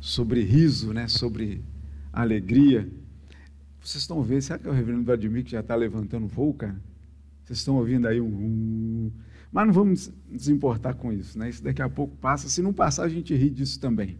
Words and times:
sobre 0.00 0.42
riso, 0.42 0.92
né? 0.92 1.06
sobre 1.06 1.62
alegria. 2.12 2.90
Vocês 3.80 4.02
estão 4.02 4.16
ouvindo? 4.16 4.40
Será 4.40 4.58
que 4.58 4.66
é 4.66 4.70
o 4.70 4.74
reverendo 4.74 5.04
Vladimir 5.04 5.44
que 5.44 5.50
já 5.50 5.60
está 5.60 5.74
levantando 5.74 6.26
voo, 6.26 6.54
cara? 6.54 6.80
Vocês 7.44 7.58
estão 7.58 7.76
ouvindo 7.76 8.08
aí 8.08 8.20
um. 8.20 9.12
Mas 9.52 9.66
não 9.66 9.72
vamos 9.72 10.12
nos 10.28 10.48
importar 10.48 10.94
com 10.94 11.12
isso, 11.12 11.38
né? 11.38 11.48
Isso 11.48 11.62
daqui 11.62 11.82
a 11.82 11.88
pouco 11.88 12.16
passa. 12.16 12.48
Se 12.48 12.62
não 12.62 12.72
passar, 12.72 13.04
a 13.04 13.08
gente 13.08 13.34
ri 13.34 13.50
disso 13.50 13.80
também. 13.80 14.18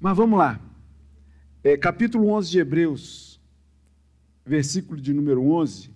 Mas 0.00 0.16
vamos 0.16 0.38
lá. 0.38 0.60
É, 1.62 1.76
capítulo 1.76 2.28
11 2.28 2.50
de 2.50 2.58
Hebreus, 2.58 3.40
versículo 4.44 5.00
de 5.00 5.12
número 5.12 5.42
11. 5.42 5.90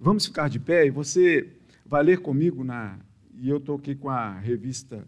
Vamos 0.00 0.26
ficar 0.26 0.48
de 0.48 0.58
pé 0.58 0.86
e 0.86 0.90
você 0.90 1.52
vai 1.84 2.02
ler 2.02 2.18
comigo 2.20 2.64
na. 2.64 2.98
E 3.36 3.48
eu 3.48 3.58
estou 3.58 3.76
aqui 3.76 3.94
com 3.94 4.08
a 4.08 4.38
revista 4.38 5.06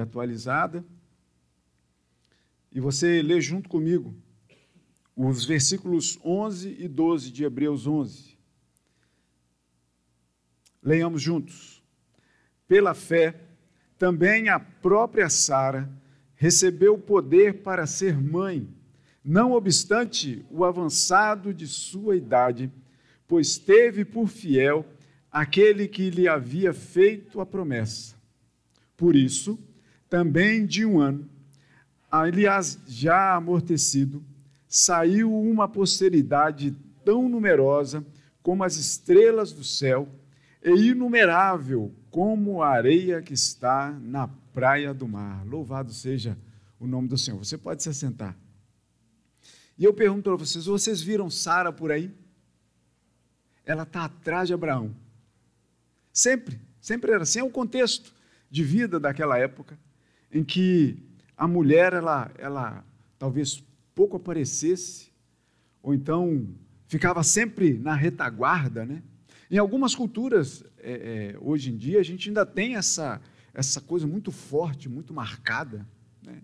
atualizada. 0.00 0.84
E 2.76 2.80
você 2.80 3.22
lê 3.22 3.40
junto 3.40 3.70
comigo 3.70 4.14
os 5.16 5.46
versículos 5.46 6.18
11 6.22 6.76
e 6.78 6.86
12 6.86 7.32
de 7.32 7.42
Hebreus 7.42 7.86
11. 7.86 8.36
Leiamos 10.82 11.22
juntos. 11.22 11.82
Pela 12.68 12.92
fé, 12.92 13.40
também 13.96 14.50
a 14.50 14.60
própria 14.60 15.30
Sara 15.30 15.90
recebeu 16.34 16.98
poder 16.98 17.62
para 17.62 17.86
ser 17.86 18.20
mãe, 18.20 18.68
não 19.24 19.52
obstante 19.52 20.44
o 20.50 20.62
avançado 20.62 21.54
de 21.54 21.66
sua 21.66 22.14
idade, 22.14 22.70
pois 23.26 23.56
teve 23.56 24.04
por 24.04 24.28
fiel 24.28 24.84
aquele 25.32 25.88
que 25.88 26.10
lhe 26.10 26.28
havia 26.28 26.74
feito 26.74 27.40
a 27.40 27.46
promessa. 27.46 28.14
Por 28.98 29.16
isso, 29.16 29.58
também 30.10 30.66
de 30.66 30.84
um 30.84 31.00
ano, 31.00 31.35
aliás, 32.10 32.78
já 32.86 33.34
amortecido, 33.34 34.22
saiu 34.68 35.32
uma 35.32 35.68
posteridade 35.68 36.74
tão 37.04 37.28
numerosa 37.28 38.04
como 38.42 38.64
as 38.64 38.76
estrelas 38.76 39.52
do 39.52 39.64
céu 39.64 40.08
e 40.62 40.88
inumerável 40.88 41.94
como 42.10 42.62
a 42.62 42.68
areia 42.68 43.22
que 43.22 43.34
está 43.34 43.90
na 43.90 44.28
praia 44.52 44.92
do 44.92 45.06
mar. 45.06 45.46
Louvado 45.46 45.92
seja 45.92 46.36
o 46.78 46.86
nome 46.86 47.08
do 47.08 47.18
Senhor. 47.18 47.38
Você 47.38 47.56
pode 47.56 47.82
se 47.82 47.88
assentar. 47.88 48.36
E 49.78 49.84
eu 49.84 49.92
pergunto 49.92 50.22
para 50.22 50.36
vocês: 50.36 50.66
vocês 50.66 51.02
viram 51.02 51.30
Sara 51.30 51.72
por 51.72 51.92
aí? 51.92 52.10
Ela 53.64 53.82
está 53.82 54.04
atrás 54.04 54.48
de 54.48 54.54
Abraão. 54.54 54.94
Sempre, 56.12 56.60
sempre 56.80 57.12
era 57.12 57.22
assim. 57.22 57.40
É 57.40 57.44
o 57.44 57.50
contexto 57.50 58.14
de 58.50 58.62
vida 58.64 58.98
daquela 58.98 59.38
época 59.38 59.78
em 60.32 60.42
que 60.42 61.02
a 61.36 61.46
mulher, 61.46 61.92
ela, 61.92 62.30
ela 62.38 62.84
talvez 63.18 63.62
pouco 63.94 64.16
aparecesse, 64.16 65.12
ou 65.82 65.94
então 65.94 66.48
ficava 66.86 67.22
sempre 67.22 67.78
na 67.78 67.94
retaguarda, 67.94 68.86
né? 68.86 69.02
Em 69.50 69.58
algumas 69.58 69.94
culturas, 69.94 70.64
é, 70.78 71.34
é, 71.34 71.38
hoje 71.40 71.70
em 71.70 71.76
dia, 71.76 72.00
a 72.00 72.02
gente 72.02 72.28
ainda 72.28 72.44
tem 72.44 72.74
essa, 72.74 73.20
essa 73.54 73.80
coisa 73.80 74.06
muito 74.06 74.32
forte, 74.32 74.88
muito 74.88 75.14
marcada. 75.14 75.86
Né? 76.22 76.42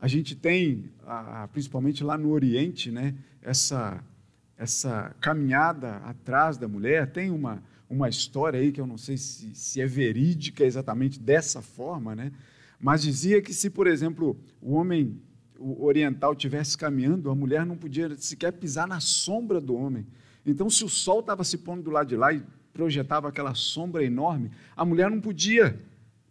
A 0.00 0.08
gente 0.08 0.34
tem, 0.34 0.90
a, 1.04 1.46
principalmente 1.48 2.02
lá 2.02 2.16
no 2.16 2.30
Oriente, 2.30 2.90
né, 2.90 3.14
essa, 3.42 4.02
essa 4.56 5.14
caminhada 5.20 5.96
atrás 5.96 6.56
da 6.56 6.66
mulher. 6.66 7.10
Tem 7.10 7.30
uma, 7.30 7.62
uma 7.88 8.08
história 8.08 8.58
aí 8.58 8.72
que 8.72 8.80
eu 8.80 8.86
não 8.86 8.96
sei 8.96 9.18
se, 9.18 9.54
se 9.54 9.80
é 9.82 9.86
verídica 9.86 10.64
exatamente 10.64 11.20
dessa 11.20 11.60
forma, 11.60 12.16
né? 12.16 12.32
Mas 12.80 13.02
dizia 13.02 13.42
que 13.42 13.52
se, 13.52 13.70
por 13.70 13.86
exemplo, 13.86 14.38
o 14.60 14.74
homem 14.74 15.20
oriental 15.58 16.34
tivesse 16.34 16.78
caminhando, 16.78 17.30
a 17.30 17.34
mulher 17.34 17.66
não 17.66 17.76
podia 17.76 18.16
sequer 18.16 18.52
pisar 18.52 18.86
na 18.86 19.00
sombra 19.00 19.60
do 19.60 19.74
homem. 19.74 20.06
Então, 20.46 20.70
se 20.70 20.84
o 20.84 20.88
sol 20.88 21.20
estava 21.20 21.42
se 21.42 21.58
pondo 21.58 21.82
do 21.82 21.90
lado 21.90 22.08
de 22.08 22.16
lá 22.16 22.32
e 22.32 22.42
projetava 22.72 23.28
aquela 23.28 23.54
sombra 23.54 24.04
enorme, 24.04 24.50
a 24.76 24.84
mulher 24.84 25.10
não 25.10 25.20
podia 25.20 25.78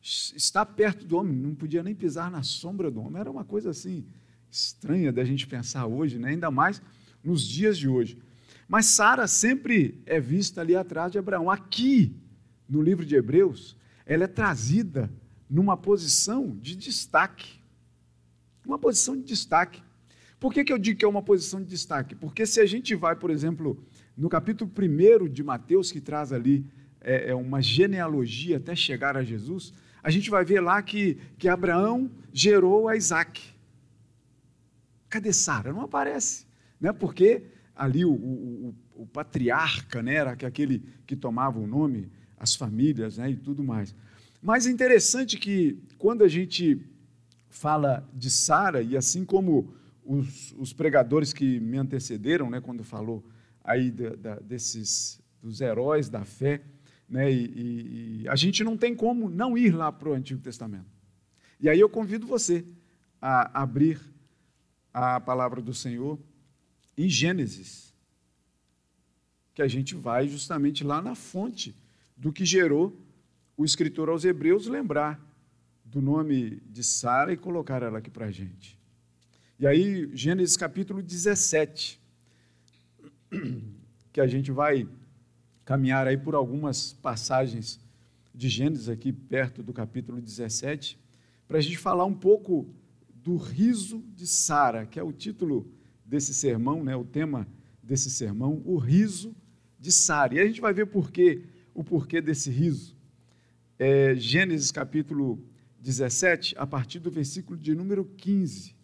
estar 0.02 0.66
perto 0.66 1.06
do 1.06 1.18
homem, 1.18 1.36
não 1.36 1.54
podia 1.54 1.84
nem 1.84 1.94
pisar 1.94 2.32
na 2.32 2.42
sombra 2.42 2.90
do 2.90 3.02
homem. 3.02 3.20
Era 3.20 3.30
uma 3.30 3.44
coisa 3.44 3.72
assim 3.72 4.06
estranha 4.50 5.12
da 5.12 5.26
gente 5.26 5.46
pensar 5.46 5.86
hoje, 5.86 6.18
né? 6.18 6.30
ainda 6.30 6.50
mais 6.50 6.82
nos 7.24 7.46
dias 7.46 7.78
de 7.78 7.90
hoje. 7.90 8.18
Mas 8.68 8.86
Sara 8.86 9.28
sempre 9.28 10.02
é 10.06 10.20
vista 10.20 10.62
ali 10.62 10.76
atrás 10.76 11.12
de 11.12 11.18
Abraão. 11.18 11.50
Aqui, 11.50 12.16
no 12.68 12.82
livro 12.82 13.06
de 13.06 13.16
Hebreus, 13.16 13.76
ela 14.06 14.24
é 14.24 14.28
trazida 14.28 15.12
numa 15.50 15.78
posição 15.78 16.56
de 16.58 16.76
destaque 16.76 17.58
uma 18.68 18.78
posição 18.78 19.16
de 19.16 19.24
destaque. 19.24 19.82
Por 20.40 20.54
que, 20.54 20.64
que 20.64 20.72
eu 20.72 20.78
digo 20.78 21.00
que 21.00 21.06
é 21.06 21.08
uma 21.08 21.24
posição 21.24 21.62
de 21.62 21.68
destaque? 21.68 22.14
Porque 22.14 22.46
se 22.46 22.60
a 22.60 22.66
gente 22.66 22.94
vai, 22.94 23.16
por 23.16 23.32
exemplo, 23.32 23.82
no 24.16 24.30
capítulo 24.30 24.70
1 24.70 25.30
de 25.30 25.42
Mateus, 25.42 25.92
que 25.92 26.02
traz 26.02 26.32
ali 26.34 26.66
é, 27.02 27.30
é 27.32 27.36
uma 27.36 27.62
genealogia 27.62 28.58
até 28.58 28.76
chegar 28.76 29.16
a 29.16 29.24
Jesus, 29.24 29.74
a 30.04 30.12
gente 30.12 30.30
vai 30.30 30.44
ver 30.46 30.60
lá 30.60 30.82
que, 30.82 31.18
que 31.38 31.48
Abraão 31.48 32.12
gerou 32.32 32.88
a 32.88 32.96
Isaac. 32.96 33.42
Cadê 35.10 35.34
Sara? 35.34 35.72
Não 35.72 35.82
aparece. 35.82 36.46
Né? 36.80 36.92
Porque 36.92 37.44
ali 37.76 38.06
o, 38.06 38.12
o, 38.12 38.76
o, 38.96 39.08
patriarca 39.08 40.04
né, 40.04 40.16
era 40.16 40.32
aquele 40.32 40.84
que 41.06 41.16
tomava 41.16 41.58
o 41.58 41.66
nome, 41.66 42.12
as 42.38 42.56
famílias 42.56 43.18
né, 43.18 43.32
e 43.32 43.36
tudo 43.36 43.64
mais. 43.64 43.96
Mas 44.48 44.66
é 44.66 44.72
interessante 44.72 45.36
que 45.38 45.78
quando 45.98 46.24
a 46.24 46.28
gente 46.30 46.80
fala 47.50 48.10
de 48.14 48.30
Sara, 48.30 48.82
e 48.82 48.96
assim 48.96 49.26
como 49.26 49.76
os, 50.06 50.56
os, 50.58 50.72
pregadores 50.72 51.34
que 51.34 51.60
me 51.60 51.78
antecederam, 51.78 52.50
né, 52.50 52.62
quando 52.62 52.82
falou 52.82 53.22
aí 53.62 53.92
da, 53.92 54.16
da, 54.16 54.36
desses 54.36 55.22
dos 55.44 55.60
heróis 55.60 56.08
da 56.08 56.24
fé, 56.24 56.62
né, 57.10 57.30
e, 57.30 58.22
e, 58.22 58.30
a 58.30 58.38
gente 58.38 58.64
não 58.64 58.78
tem 58.78 58.96
como 58.96 59.30
não 59.30 59.58
ir 59.58 59.76
lá 59.76 59.92
para 59.92 60.08
o 60.08 60.14
Antigo 60.14 60.40
Testamento. 60.40 60.96
E 61.60 61.68
aí 61.68 61.82
eu 61.82 61.90
convido 61.90 62.26
você 62.26 62.64
a 63.22 63.64
abrir 63.64 64.00
a 64.94 65.20
palavra 65.20 65.62
do 65.62 65.74
Senhor 65.74 66.18
em 66.98 67.10
Gênesis, 67.10 67.94
que 69.54 69.62
a 69.62 69.68
gente 69.68 69.94
vai 69.94 70.26
justamente 70.26 70.86
lá 70.86 71.02
na 71.02 71.16
fonte 71.16 71.76
do 72.16 72.32
que 72.32 72.46
gerou 72.46 72.98
o 73.58 73.66
escritor 73.66 74.08
aos 74.08 74.24
Hebreus 74.24 74.68
lembrar 74.68 75.20
do 75.84 76.00
nome 76.00 76.62
de 76.70 76.84
Sara 76.84 77.34
e 77.34 77.38
colocar 77.38 77.82
ela 77.82 77.98
aqui 77.98 78.10
para 78.10 78.28
a 78.28 78.32
gente. 78.32 78.80
E 79.60 79.66
aí, 79.66 80.08
Gênesis 80.14 80.56
capítulo 80.56 81.02
17, 81.02 82.00
que 84.14 84.22
a 84.22 84.28
gente 84.28 84.52
vai 84.52 84.88
caminhar 85.66 86.06
aí 86.06 86.16
por 86.16 86.36
algumas 86.36 86.94
passagens 86.94 87.80
de 88.34 88.48
Gênesis 88.48 88.88
aqui 88.88 89.12
perto 89.12 89.64
do 89.64 89.74
capítulo 89.74 90.22
17, 90.22 91.00
para 91.48 91.58
a 91.58 91.62
gente 91.62 91.80
falar 91.80 92.06
um 92.06 92.14
pouco 92.14 92.70
do 93.10 93.38
riso 93.38 94.04
de 94.16 94.28
Sara, 94.28 94.86
que 94.86 95.00
é 95.00 95.04
o 95.04 95.12
título 95.12 95.68
desse 96.06 96.34
sermão, 96.34 96.84
né, 96.84 96.96
o 96.96 97.04
tema 97.04 97.48
desse 97.82 98.12
sermão, 98.12 98.62
o 98.64 98.78
riso 98.78 99.36
de 99.80 99.92
Sara. 99.92 100.36
E 100.36 100.40
a 100.40 100.46
gente 100.46 100.62
vai 100.62 100.74
ver 100.74 100.86
por 100.86 101.10
quê, 101.12 101.42
o 101.74 101.84
porquê 101.84 102.22
desse 102.22 102.52
riso. 102.52 102.97
É, 103.80 104.16
Gênesis 104.16 104.72
capítulo 104.72 105.40
17, 105.80 106.56
a 106.58 106.66
partir 106.66 106.98
do 106.98 107.12
versículo 107.12 107.56
de 107.56 107.76
número 107.76 108.06
15. 108.06 108.76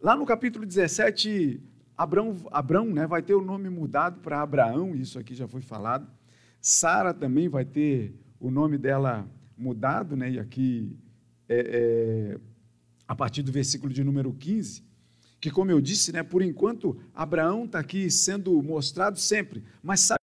Lá 0.00 0.16
no 0.16 0.24
capítulo 0.24 0.64
17, 0.64 1.60
Abrão, 1.94 2.86
né, 2.94 3.06
vai 3.06 3.20
ter 3.20 3.34
o 3.34 3.42
nome 3.42 3.68
mudado 3.68 4.20
para 4.20 4.40
Abraão, 4.40 4.94
isso 4.96 5.18
aqui 5.18 5.34
já 5.34 5.46
foi 5.46 5.60
falado. 5.60 6.10
Sara 6.62 7.12
também 7.12 7.46
vai 7.46 7.66
ter 7.66 8.14
o 8.40 8.50
nome 8.50 8.78
dela 8.78 9.28
mudado, 9.54 10.16
né, 10.16 10.30
e 10.30 10.38
aqui 10.38 10.96
é, 11.46 11.58
é, 11.58 12.40
a 13.06 13.14
partir 13.14 13.42
do 13.42 13.52
versículo 13.52 13.92
de 13.92 14.02
número 14.02 14.32
15, 14.32 14.82
que 15.38 15.50
como 15.50 15.70
eu 15.70 15.80
disse, 15.80 16.10
né, 16.10 16.22
por 16.22 16.40
enquanto 16.40 16.98
Abraão 17.14 17.66
está 17.66 17.80
aqui 17.80 18.10
sendo 18.10 18.62
mostrado 18.62 19.18
sempre, 19.18 19.62
mas 19.82 20.00
sabe 20.00 20.25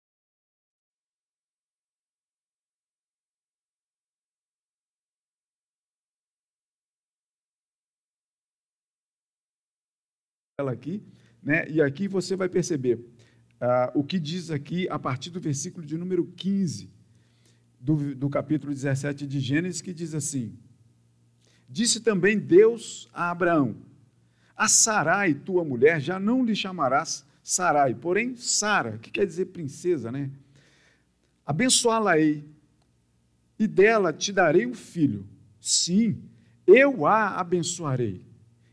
ela 10.59 10.71
aqui, 10.71 11.03
né? 11.43 11.69
E 11.69 11.79
aqui 11.79 12.07
você 12.07 12.35
vai 12.35 12.49
perceber 12.49 12.95
uh, 12.95 13.91
o 13.93 14.03
que 14.03 14.19
diz 14.19 14.49
aqui 14.49 14.89
a 14.89 14.97
partir 14.97 15.29
do 15.29 15.39
versículo 15.39 15.85
de 15.85 15.95
número 15.95 16.25
15 16.35 16.89
do, 17.79 18.15
do 18.15 18.27
capítulo 18.27 18.73
17 18.73 19.27
de 19.27 19.39
Gênesis, 19.39 19.83
que 19.83 19.93
diz 19.93 20.15
assim: 20.15 20.57
Disse 21.69 21.99
também 21.99 22.39
Deus 22.39 23.07
a 23.13 23.29
Abraão: 23.29 23.75
A 24.55 24.67
Sarai, 24.67 25.35
tua 25.35 25.63
mulher, 25.63 26.01
já 26.01 26.19
não 26.19 26.43
lhe 26.43 26.55
chamarás 26.55 27.23
Sarai, 27.43 27.93
porém 27.93 28.35
Sara, 28.35 28.97
que 28.97 29.11
quer 29.11 29.27
dizer 29.27 29.45
princesa, 29.45 30.11
né? 30.11 30.31
Abençoá-la-ei, 31.45 32.43
e 33.59 33.67
dela 33.67 34.11
te 34.11 34.33
darei 34.33 34.65
um 34.65 34.73
filho. 34.73 35.23
Sim, 35.61 36.19
eu 36.65 37.05
a 37.05 37.39
abençoarei 37.39 38.25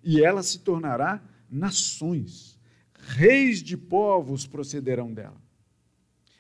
e 0.03 0.25
ela 0.25 0.43
se 0.43 0.61
tornará 0.61 1.21
nações. 1.51 2.59
Reis 2.99 3.63
de 3.63 3.77
povos 3.77 4.47
procederão 4.47 5.13
dela. 5.13 5.41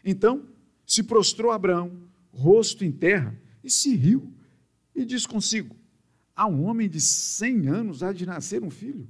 Então 0.04 0.48
se 0.86 1.02
prostrou 1.02 1.50
Abraão, 1.50 2.08
rosto 2.32 2.84
em 2.84 2.92
terra, 2.92 3.38
e 3.62 3.70
se 3.70 3.94
riu, 3.94 4.32
e 4.94 5.04
diz 5.04 5.26
consigo: 5.26 5.74
A 6.36 6.46
um 6.46 6.64
homem 6.64 6.88
de 6.88 7.00
cem 7.00 7.68
anos 7.68 8.02
há 8.02 8.12
de 8.12 8.26
nascer 8.26 8.62
um 8.62 8.70
filho. 8.70 9.08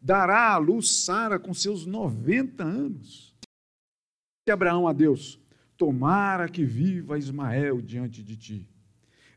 Dará 0.00 0.52
à 0.52 0.56
luz 0.56 0.90
Sara 0.90 1.38
com 1.38 1.54
seus 1.54 1.86
noventa 1.86 2.64
anos. 2.64 3.34
E 4.46 4.50
Abraão 4.50 4.88
a 4.88 4.92
Deus: 4.92 5.38
Tomara 5.76 6.48
que 6.48 6.64
viva 6.64 7.18
Ismael 7.18 7.80
diante 7.80 8.22
de 8.22 8.36
ti. 8.36 8.68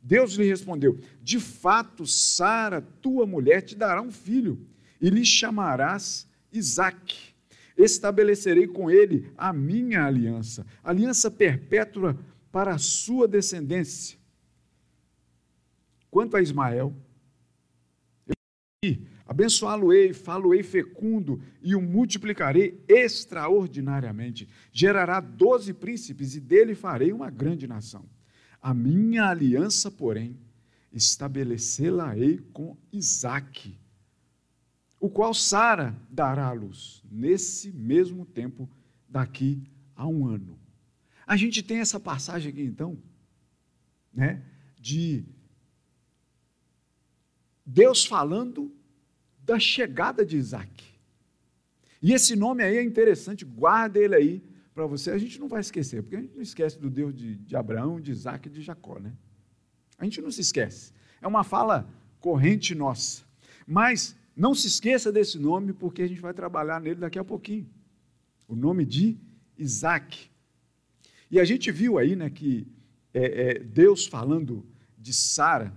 Deus 0.01 0.33
lhe 0.33 0.45
respondeu: 0.45 0.99
De 1.21 1.39
fato, 1.39 2.05
Sara, 2.05 2.81
tua 2.81 3.25
mulher, 3.25 3.61
te 3.61 3.75
dará 3.75 4.01
um 4.01 4.11
filho, 4.11 4.65
e 4.99 5.09
lhe 5.09 5.25
chamarás 5.25 6.27
Isaque. 6.51 7.35
Estabelecerei 7.77 8.67
com 8.67 8.89
ele 8.89 9.31
a 9.37 9.51
minha 9.51 10.05
aliança, 10.05 10.65
aliança 10.83 11.29
perpétua 11.29 12.17
para 12.51 12.73
a 12.73 12.77
sua 12.77 13.27
descendência. 13.27 14.17
Quanto 16.09 16.37
a 16.37 16.41
Ismael, 16.41 16.95
abençoá-lo-ei, 19.25 20.13
falo-ei 20.13 20.63
fecundo 20.63 21.41
e 21.61 21.75
o 21.75 21.81
multiplicarei 21.81 22.81
extraordinariamente. 22.87 24.47
Gerará 24.71 25.19
doze 25.19 25.73
príncipes 25.73 26.35
e 26.35 26.39
dele 26.39 26.73
farei 26.73 27.11
uma 27.11 27.29
grande 27.29 27.67
nação. 27.67 28.05
A 28.61 28.73
minha 28.73 29.27
aliança, 29.29 29.91
porém, 29.91 30.39
estabelecê-la-ei 30.93 32.37
com 32.53 32.77
Isaque, 32.93 33.77
o 35.05 35.09
qual 35.09 35.35
Sara 35.35 35.95
dará 36.09 36.47
à 36.47 36.51
luz, 36.51 37.03
nesse 37.11 37.71
mesmo 37.71 38.25
tempo, 38.25 38.67
daqui 39.07 39.61
a 39.95 40.07
um 40.07 40.25
ano. 40.25 40.59
A 41.27 41.37
gente 41.37 41.61
tem 41.61 41.77
essa 41.77 41.99
passagem 41.99 42.51
aqui, 42.51 42.63
então, 42.63 42.97
né, 44.11 44.43
de 44.79 45.23
Deus 47.63 48.03
falando 48.03 48.75
da 49.43 49.59
chegada 49.59 50.25
de 50.25 50.37
Isaac. 50.37 50.83
E 52.01 52.11
esse 52.11 52.35
nome 52.35 52.63
aí 52.63 52.77
é 52.77 52.83
interessante, 52.83 53.45
guarda 53.45 53.99
ele 53.99 54.15
aí, 54.15 54.43
para 54.73 54.87
você, 54.87 55.11
a 55.11 55.19
gente 55.19 55.39
não 55.39 55.47
vai 55.47 55.61
esquecer, 55.61 56.01
porque 56.01 56.15
a 56.15 56.21
gente 56.21 56.33
não 56.33 56.41
esquece 56.41 56.79
do 56.79 56.89
Deus 56.89 57.13
de, 57.13 57.35
de 57.35 57.55
Abraão, 57.55 58.01
de 58.01 58.09
Isaac 58.09 58.47
e 58.47 58.51
de 58.51 58.63
Jacó, 58.63 58.97
né? 58.97 59.13
A 59.99 60.03
gente 60.03 60.19
não 60.19 60.31
se 60.31 60.41
esquece. 60.41 60.91
É 61.21 61.27
uma 61.27 61.43
fala 61.43 61.87
corrente 62.19 62.73
nossa. 62.73 63.23
Mas 63.67 64.15
não 64.35 64.53
se 64.53 64.67
esqueça 64.67 65.11
desse 65.11 65.39
nome, 65.39 65.73
porque 65.73 66.01
a 66.01 66.07
gente 66.07 66.21
vai 66.21 66.33
trabalhar 66.33 66.81
nele 66.81 66.99
daqui 66.99 67.17
a 67.17 67.23
pouquinho. 67.23 67.67
O 68.47 68.55
nome 68.55 68.85
de 68.85 69.17
Isaac. 69.57 70.29
E 71.31 71.39
a 71.39 71.45
gente 71.45 71.71
viu 71.71 71.97
aí 71.97 72.15
né, 72.15 72.29
que 72.29 72.67
é, 73.13 73.49
é, 73.49 73.59
Deus 73.59 74.05
falando 74.05 74.65
de 74.97 75.13
Sara 75.13 75.73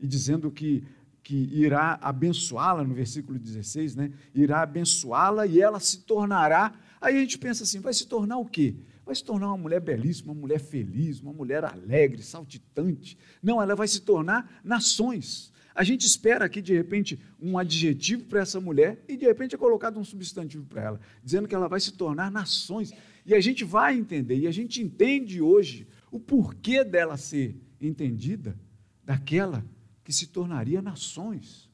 e 0.00 0.06
dizendo 0.06 0.50
que, 0.50 0.82
que 1.22 1.48
irá 1.52 1.98
abençoá-la, 2.02 2.82
no 2.82 2.94
versículo 2.94 3.38
16, 3.38 3.94
né, 3.94 4.12
irá 4.34 4.62
abençoá-la 4.62 5.46
e 5.46 5.60
ela 5.60 5.78
se 5.78 6.00
tornará 6.00 6.74
Aí 7.02 7.16
a 7.16 7.20
gente 7.20 7.36
pensa 7.36 7.64
assim: 7.64 7.80
vai 7.80 7.92
se 7.92 8.06
tornar 8.06 8.38
o 8.38 8.46
quê? 8.46 8.76
Vai 9.04 9.14
se 9.16 9.24
tornar 9.24 9.48
uma 9.48 9.58
mulher 9.58 9.80
belíssima, 9.80 10.32
uma 10.32 10.40
mulher 10.40 10.60
feliz, 10.60 11.20
uma 11.20 11.32
mulher 11.32 11.64
alegre, 11.64 12.22
saltitante. 12.22 13.18
Não, 13.42 13.60
ela 13.60 13.74
vai 13.74 13.88
se 13.88 14.00
tornar 14.00 14.60
nações. 14.62 15.51
A 15.74 15.84
gente 15.84 16.06
espera 16.06 16.44
aqui, 16.44 16.60
de 16.60 16.74
repente, 16.74 17.18
um 17.40 17.56
adjetivo 17.56 18.24
para 18.24 18.40
essa 18.40 18.60
mulher 18.60 19.02
e, 19.08 19.16
de 19.16 19.24
repente, 19.24 19.54
é 19.54 19.58
colocado 19.58 19.98
um 19.98 20.04
substantivo 20.04 20.66
para 20.66 20.82
ela, 20.82 21.00
dizendo 21.22 21.48
que 21.48 21.54
ela 21.54 21.68
vai 21.68 21.80
se 21.80 21.92
tornar 21.92 22.30
nações. 22.30 22.92
E 23.24 23.34
a 23.34 23.40
gente 23.40 23.64
vai 23.64 23.96
entender, 23.96 24.38
e 24.38 24.46
a 24.46 24.52
gente 24.52 24.82
entende 24.82 25.40
hoje 25.40 25.86
o 26.10 26.20
porquê 26.20 26.84
dela 26.84 27.16
ser 27.16 27.56
entendida 27.80 28.58
daquela 29.04 29.64
que 30.04 30.12
se 30.12 30.26
tornaria 30.26 30.82
nações. 30.82 31.70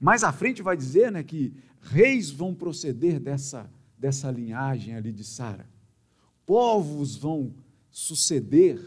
Mais 0.00 0.24
à 0.24 0.32
frente 0.32 0.62
vai 0.62 0.76
dizer 0.76 1.12
né, 1.12 1.22
que 1.22 1.54
reis 1.80 2.30
vão 2.30 2.54
proceder 2.54 3.20
dessa 3.20 3.70
dessa 4.04 4.30
linhagem 4.30 4.94
ali 4.94 5.10
de 5.10 5.24
Sara. 5.24 5.66
Povos 6.44 7.16
vão 7.16 7.54
suceder 7.90 8.78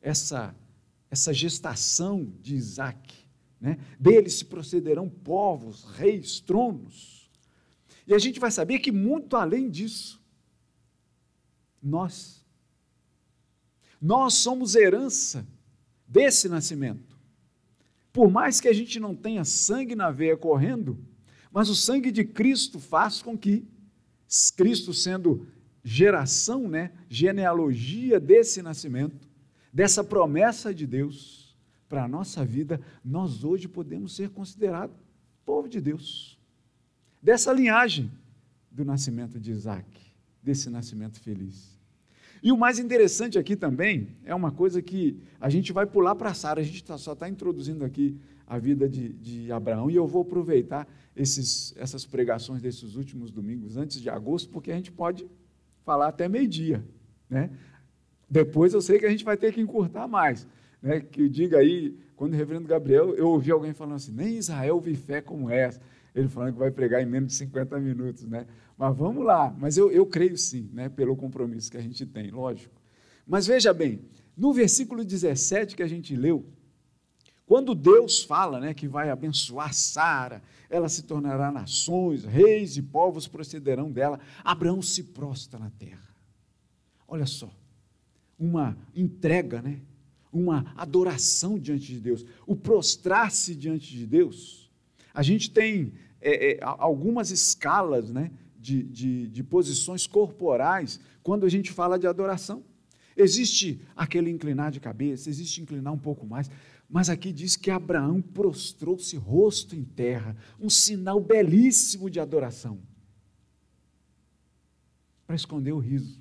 essa, 0.00 0.52
essa 1.08 1.32
gestação 1.32 2.32
de 2.42 2.56
Isaac. 2.56 3.25
Né? 3.60 3.78
Deles 3.98 4.34
se 4.34 4.44
procederão 4.44 5.08
povos, 5.08 5.84
reis, 5.84 6.40
tronos. 6.40 7.30
E 8.06 8.14
a 8.14 8.18
gente 8.18 8.38
vai 8.38 8.50
saber 8.50 8.78
que 8.78 8.92
muito 8.92 9.36
além 9.36 9.70
disso, 9.70 10.22
nós, 11.82 12.44
nós 14.00 14.34
somos 14.34 14.74
herança 14.74 15.46
desse 16.06 16.48
nascimento. 16.48 17.16
Por 18.12 18.30
mais 18.30 18.60
que 18.60 18.68
a 18.68 18.72
gente 18.72 18.98
não 19.00 19.14
tenha 19.14 19.44
sangue 19.44 19.94
na 19.94 20.10
veia 20.10 20.36
correndo, 20.36 20.98
mas 21.50 21.68
o 21.68 21.74
sangue 21.74 22.10
de 22.10 22.24
Cristo 22.24 22.78
faz 22.78 23.22
com 23.22 23.36
que 23.36 23.66
Cristo 24.56 24.92
sendo 24.92 25.46
geração, 25.82 26.68
né, 26.68 26.92
genealogia 27.08 28.18
desse 28.18 28.62
nascimento, 28.62 29.28
dessa 29.72 30.02
promessa 30.02 30.74
de 30.74 30.86
Deus 30.86 31.45
para 31.88 32.04
a 32.04 32.08
nossa 32.08 32.44
vida, 32.44 32.80
nós 33.04 33.44
hoje 33.44 33.68
podemos 33.68 34.14
ser 34.14 34.30
considerados 34.30 34.96
povo 35.46 35.68
de 35.68 35.80
Deus. 35.80 36.38
Dessa 37.22 37.52
linhagem 37.52 38.10
do 38.70 38.84
nascimento 38.84 39.38
de 39.38 39.52
Isaac, 39.52 39.86
desse 40.42 40.68
nascimento 40.68 41.20
feliz. 41.20 41.78
E 42.42 42.52
o 42.52 42.56
mais 42.56 42.78
interessante 42.78 43.38
aqui 43.38 43.56
também 43.56 44.08
é 44.24 44.34
uma 44.34 44.50
coisa 44.50 44.82
que 44.82 45.18
a 45.40 45.48
gente 45.48 45.72
vai 45.72 45.86
pular 45.86 46.14
para 46.14 46.34
Sara, 46.34 46.60
a 46.60 46.64
gente 46.64 46.84
tá, 46.84 46.98
só 46.98 47.12
está 47.12 47.28
introduzindo 47.28 47.84
aqui 47.84 48.18
a 48.46 48.58
vida 48.58 48.88
de, 48.88 49.08
de 49.08 49.50
Abraão, 49.50 49.90
e 49.90 49.96
eu 49.96 50.06
vou 50.06 50.22
aproveitar 50.22 50.86
esses, 51.16 51.74
essas 51.76 52.04
pregações 52.04 52.60
desses 52.60 52.94
últimos 52.94 53.30
domingos, 53.30 53.76
antes 53.76 54.00
de 54.00 54.10
agosto, 54.10 54.50
porque 54.50 54.70
a 54.70 54.76
gente 54.76 54.92
pode 54.92 55.26
falar 55.84 56.08
até 56.08 56.28
meio-dia. 56.28 56.84
Né? 57.28 57.50
Depois 58.28 58.74
eu 58.74 58.80
sei 58.80 58.98
que 58.98 59.06
a 59.06 59.10
gente 59.10 59.24
vai 59.24 59.36
ter 59.36 59.52
que 59.52 59.60
encurtar 59.60 60.06
mais. 60.06 60.46
Né? 60.82 61.00
Que 61.00 61.28
diga 61.28 61.58
aí, 61.58 61.96
quando 62.14 62.34
o 62.34 62.36
reverendo 62.36 62.68
Gabriel, 62.68 63.14
eu 63.14 63.28
ouvi 63.28 63.50
alguém 63.50 63.72
falando 63.72 63.96
assim, 63.96 64.12
nem 64.12 64.36
Israel 64.36 64.80
vi 64.80 64.94
fé 64.94 65.20
como 65.20 65.50
essa. 65.50 65.80
Ele 66.14 66.28
falando 66.28 66.54
que 66.54 66.58
vai 66.58 66.70
pregar 66.70 67.02
em 67.02 67.06
menos 67.06 67.32
de 67.32 67.34
50 67.34 67.78
minutos. 67.78 68.24
Né? 68.24 68.46
Mas 68.76 68.96
vamos 68.96 69.24
lá, 69.24 69.54
mas 69.58 69.76
eu, 69.76 69.90
eu 69.90 70.06
creio 70.06 70.36
sim, 70.36 70.70
né? 70.72 70.88
pelo 70.88 71.16
compromisso 71.16 71.70
que 71.70 71.76
a 71.76 71.82
gente 71.82 72.04
tem, 72.06 72.30
lógico. 72.30 72.74
Mas 73.26 73.46
veja 73.46 73.74
bem, 73.74 74.00
no 74.36 74.52
versículo 74.52 75.04
17 75.04 75.74
que 75.74 75.82
a 75.82 75.88
gente 75.88 76.14
leu, 76.14 76.46
quando 77.46 77.74
Deus 77.74 78.24
fala 78.24 78.58
né, 78.58 78.74
que 78.74 78.88
vai 78.88 79.08
abençoar 79.08 79.72
Sara, 79.72 80.42
ela 80.68 80.88
se 80.88 81.04
tornará 81.04 81.50
nações, 81.52 82.24
reis 82.24 82.76
e 82.76 82.82
povos 82.82 83.28
procederão 83.28 83.90
dela, 83.90 84.18
Abraão 84.42 84.82
se 84.82 85.04
prostra 85.04 85.58
na 85.58 85.70
terra. 85.70 86.08
Olha 87.06 87.24
só, 87.24 87.48
uma 88.38 88.76
entrega, 88.94 89.62
né? 89.62 89.80
Uma 90.32 90.72
adoração 90.76 91.58
diante 91.58 91.86
de 91.86 92.00
Deus, 92.00 92.24
o 92.46 92.54
prostrar-se 92.54 93.54
diante 93.54 93.96
de 93.96 94.06
Deus. 94.06 94.70
A 95.14 95.22
gente 95.22 95.50
tem 95.50 95.94
é, 96.20 96.52
é, 96.52 96.58
algumas 96.62 97.30
escalas 97.30 98.10
né, 98.10 98.30
de, 98.58 98.82
de, 98.82 99.28
de 99.28 99.42
posições 99.42 100.06
corporais 100.06 101.00
quando 101.22 101.46
a 101.46 101.48
gente 101.48 101.72
fala 101.72 101.98
de 101.98 102.06
adoração. 102.06 102.64
Existe 103.16 103.80
aquele 103.94 104.30
inclinar 104.30 104.70
de 104.70 104.78
cabeça, 104.78 105.30
existe 105.30 105.62
inclinar 105.62 105.92
um 105.92 105.98
pouco 105.98 106.26
mais. 106.26 106.50
Mas 106.88 107.08
aqui 107.08 107.32
diz 107.32 107.56
que 107.56 107.70
Abraão 107.70 108.20
prostrou-se 108.20 109.16
rosto 109.16 109.74
em 109.74 109.84
terra, 109.84 110.36
um 110.60 110.68
sinal 110.68 111.20
belíssimo 111.20 112.08
de 112.08 112.20
adoração, 112.20 112.78
para 115.26 115.34
esconder 115.34 115.72
o 115.72 115.78
riso. 115.78 116.20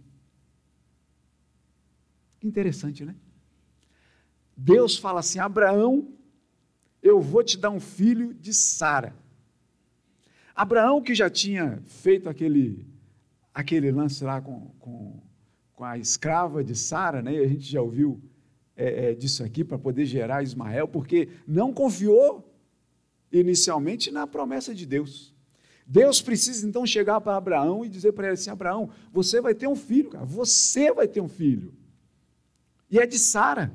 Interessante, 2.42 3.04
né? 3.06 3.16
Deus 4.56 4.98
fala 4.98 5.20
assim: 5.20 5.40
Abraão, 5.40 6.08
eu 7.02 7.22
vou 7.22 7.44
te 7.44 7.58
dar 7.58 7.70
um 7.70 7.80
filho 7.80 8.34
de 8.34 8.54
Sara. 8.54 9.16
Abraão, 10.56 11.02
que 11.02 11.14
já 11.14 11.30
tinha 11.30 11.82
feito 11.86 12.30
aquele, 12.30 12.88
aquele 13.54 13.92
lance 13.92 14.24
lá 14.24 14.40
com, 14.40 14.72
com, 14.80 15.22
com 15.74 15.84
a 15.84 15.98
escrava 15.98 16.64
de 16.64 16.76
Sara, 16.76 17.22
né? 17.22 17.38
A 17.38 17.48
gente 17.48 17.70
já 17.70 17.82
ouviu 17.82 18.22
é, 18.76 19.12
é, 19.12 19.14
disso 19.14 19.44
aqui 19.44 19.64
para 19.64 19.78
poder 19.78 20.06
gerar 20.06 20.44
Ismael, 20.44 20.88
porque 20.88 21.30
não 21.46 21.74
confiou 21.74 22.56
inicialmente 23.32 24.12
na 24.12 24.26
promessa 24.26 24.74
de 24.74 24.86
Deus. 24.86 25.36
Deus 25.86 26.22
precisa 26.22 26.68
então 26.68 26.86
chegar 26.86 27.22
para 27.22 27.36
Abraão 27.36 27.86
e 27.86 27.90
dizer 27.90 28.14
para 28.14 28.28
ele 28.28 28.34
assim: 28.34 28.50
Abraão, 28.50 28.90
você 29.12 29.40
vai 29.42 29.54
ter 29.54 29.68
um 29.68 29.76
filho, 29.76 30.10
cara, 30.10 30.26
você 30.26 30.92
vai 30.94 31.08
ter 31.08 31.22
um 31.22 31.28
filho. 31.28 31.74
E 32.90 32.98
é 32.98 33.06
de 33.06 33.20
Sara, 33.20 33.74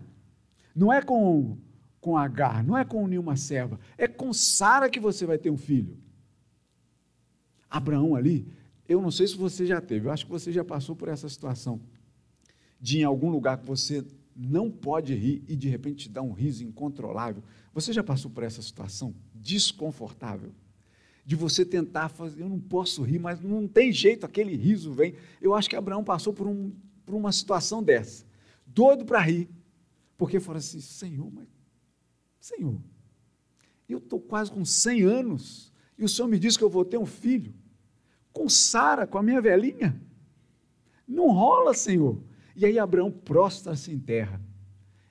não 0.74 0.92
é 0.92 1.02
com, 1.02 1.56
com 2.00 2.16
Agar, 2.16 2.64
não 2.64 2.76
é 2.76 2.84
com 2.84 3.06
nenhuma 3.06 3.36
serva, 3.36 3.78
é 3.96 4.08
com 4.08 4.32
Sara 4.32 4.88
que 4.88 5.00
você 5.00 5.26
vai 5.26 5.38
ter 5.38 5.50
um 5.50 5.56
filho. 5.56 5.98
Abraão 7.68 8.14
ali, 8.14 8.46
eu 8.88 9.00
não 9.00 9.10
sei 9.10 9.26
se 9.26 9.36
você 9.36 9.64
já 9.64 9.80
teve, 9.80 10.06
eu 10.06 10.10
acho 10.10 10.24
que 10.24 10.32
você 10.32 10.50
já 10.50 10.64
passou 10.64 10.96
por 10.96 11.08
essa 11.08 11.28
situação 11.28 11.80
de 12.80 12.98
em 12.98 13.04
algum 13.04 13.30
lugar 13.30 13.58
que 13.58 13.66
você 13.66 14.04
não 14.34 14.70
pode 14.70 15.14
rir 15.14 15.44
e 15.46 15.54
de 15.54 15.68
repente 15.68 16.04
te 16.04 16.08
dá 16.08 16.22
um 16.22 16.32
riso 16.32 16.64
incontrolável. 16.64 17.42
Você 17.74 17.92
já 17.92 18.02
passou 18.02 18.30
por 18.30 18.42
essa 18.42 18.62
situação 18.62 19.14
desconfortável? 19.34 20.52
De 21.24 21.36
você 21.36 21.64
tentar 21.64 22.08
fazer, 22.08 22.40
eu 22.40 22.48
não 22.48 22.58
posso 22.58 23.02
rir, 23.02 23.18
mas 23.18 23.40
não 23.40 23.68
tem 23.68 23.92
jeito, 23.92 24.24
aquele 24.24 24.56
riso 24.56 24.92
vem. 24.92 25.14
Eu 25.40 25.54
acho 25.54 25.68
que 25.68 25.76
Abraão 25.76 26.02
passou 26.02 26.32
por, 26.32 26.46
um, 26.46 26.72
por 27.04 27.14
uma 27.14 27.30
situação 27.30 27.82
dessa, 27.82 28.24
doido 28.66 29.04
para 29.04 29.20
rir, 29.20 29.48
porque 30.20 30.38
falou 30.38 30.58
assim: 30.58 30.82
Senhor, 30.82 31.32
mas, 31.32 31.48
Senhor, 32.38 32.78
eu 33.88 33.96
estou 33.96 34.20
quase 34.20 34.52
com 34.52 34.62
100 34.66 35.02
anos 35.04 35.72
e 35.96 36.04
o 36.04 36.08
Senhor 36.10 36.28
me 36.28 36.38
diz 36.38 36.58
que 36.58 36.62
eu 36.62 36.68
vou 36.68 36.84
ter 36.84 36.98
um 36.98 37.06
filho 37.06 37.54
com 38.30 38.46
Sara, 38.46 39.06
com 39.06 39.16
a 39.16 39.22
minha 39.22 39.40
velhinha. 39.40 39.98
Não 41.08 41.30
rola, 41.30 41.72
Senhor. 41.72 42.22
E 42.54 42.66
aí 42.66 42.78
Abraão 42.78 43.10
prostra-se 43.10 43.90
em 43.90 43.98
terra. 43.98 44.38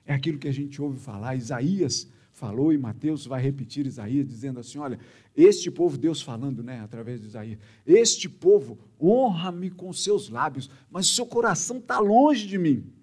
É 0.04 0.14
aquilo 0.14 0.38
que 0.38 0.46
a 0.46 0.52
gente 0.52 0.80
ouve 0.80 0.96
falar, 0.96 1.34
Isaías 1.34 2.08
falou 2.30 2.72
e 2.72 2.78
Mateus 2.78 3.26
vai 3.26 3.42
repetir 3.42 3.86
Isaías 3.86 4.28
dizendo 4.28 4.60
assim: 4.60 4.78
olha, 4.78 5.00
este 5.36 5.72
povo, 5.72 5.98
Deus 5.98 6.22
falando, 6.22 6.62
né, 6.62 6.82
através 6.82 7.20
de 7.20 7.26
Isaías, 7.26 7.58
este 7.84 8.28
povo 8.28 8.78
honra-me 9.00 9.70
com 9.70 9.92
seus 9.92 10.28
lábios, 10.28 10.70
mas 10.88 11.08
seu 11.08 11.26
coração 11.26 11.78
está 11.78 11.98
longe 11.98 12.46
de 12.46 12.56
mim. 12.56 12.99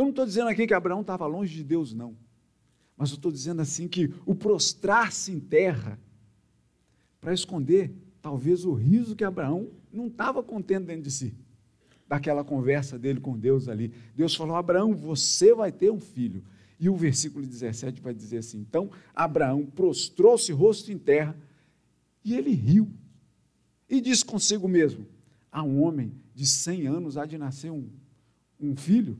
Eu 0.00 0.04
não 0.04 0.10
estou 0.10 0.24
dizendo 0.24 0.48
aqui 0.48 0.66
que 0.66 0.72
Abraão 0.72 1.02
estava 1.02 1.26
longe 1.26 1.54
de 1.54 1.62
Deus, 1.62 1.92
não. 1.92 2.16
Mas 2.96 3.10
eu 3.10 3.16
estou 3.16 3.30
dizendo 3.30 3.60
assim 3.60 3.86
que 3.86 4.10
o 4.24 4.34
prostrar-se 4.34 5.30
em 5.30 5.38
terra 5.38 6.00
para 7.20 7.34
esconder 7.34 7.94
talvez 8.22 8.64
o 8.64 8.72
riso 8.72 9.14
que 9.14 9.24
Abraão 9.24 9.68
não 9.92 10.06
estava 10.06 10.42
contendo 10.42 10.86
dentro 10.86 11.02
de 11.02 11.10
si 11.10 11.34
daquela 12.08 12.42
conversa 12.42 12.98
dele 12.98 13.20
com 13.20 13.38
Deus 13.38 13.68
ali. 13.68 13.92
Deus 14.16 14.34
falou: 14.34 14.56
Abraão, 14.56 14.94
você 14.94 15.52
vai 15.52 15.70
ter 15.70 15.90
um 15.90 16.00
filho. 16.00 16.42
E 16.78 16.88
o 16.88 16.96
versículo 16.96 17.46
17 17.46 18.00
vai 18.00 18.14
dizer 18.14 18.38
assim: 18.38 18.58
Então 18.58 18.90
Abraão 19.14 19.66
prostrou-se 19.66 20.50
rosto 20.50 20.90
em 20.90 20.96
terra 20.96 21.38
e 22.24 22.34
ele 22.34 22.52
riu. 22.52 22.90
E 23.86 24.00
disse 24.00 24.24
consigo 24.24 24.66
mesmo: 24.66 25.06
A 25.52 25.62
um 25.62 25.82
homem 25.82 26.14
de 26.34 26.46
100 26.46 26.86
anos 26.86 27.18
há 27.18 27.26
de 27.26 27.36
nascer 27.36 27.70
um, 27.70 27.86
um 28.58 28.74
filho, 28.74 29.18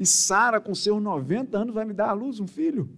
e 0.00 0.06
Sara, 0.06 0.60
com 0.60 0.74
seus 0.74 1.00
90 1.00 1.56
anos, 1.56 1.72
vai 1.72 1.84
me 1.84 1.94
dar 1.94 2.08
à 2.08 2.12
luz 2.12 2.40
um 2.40 2.48
filho. 2.48 2.90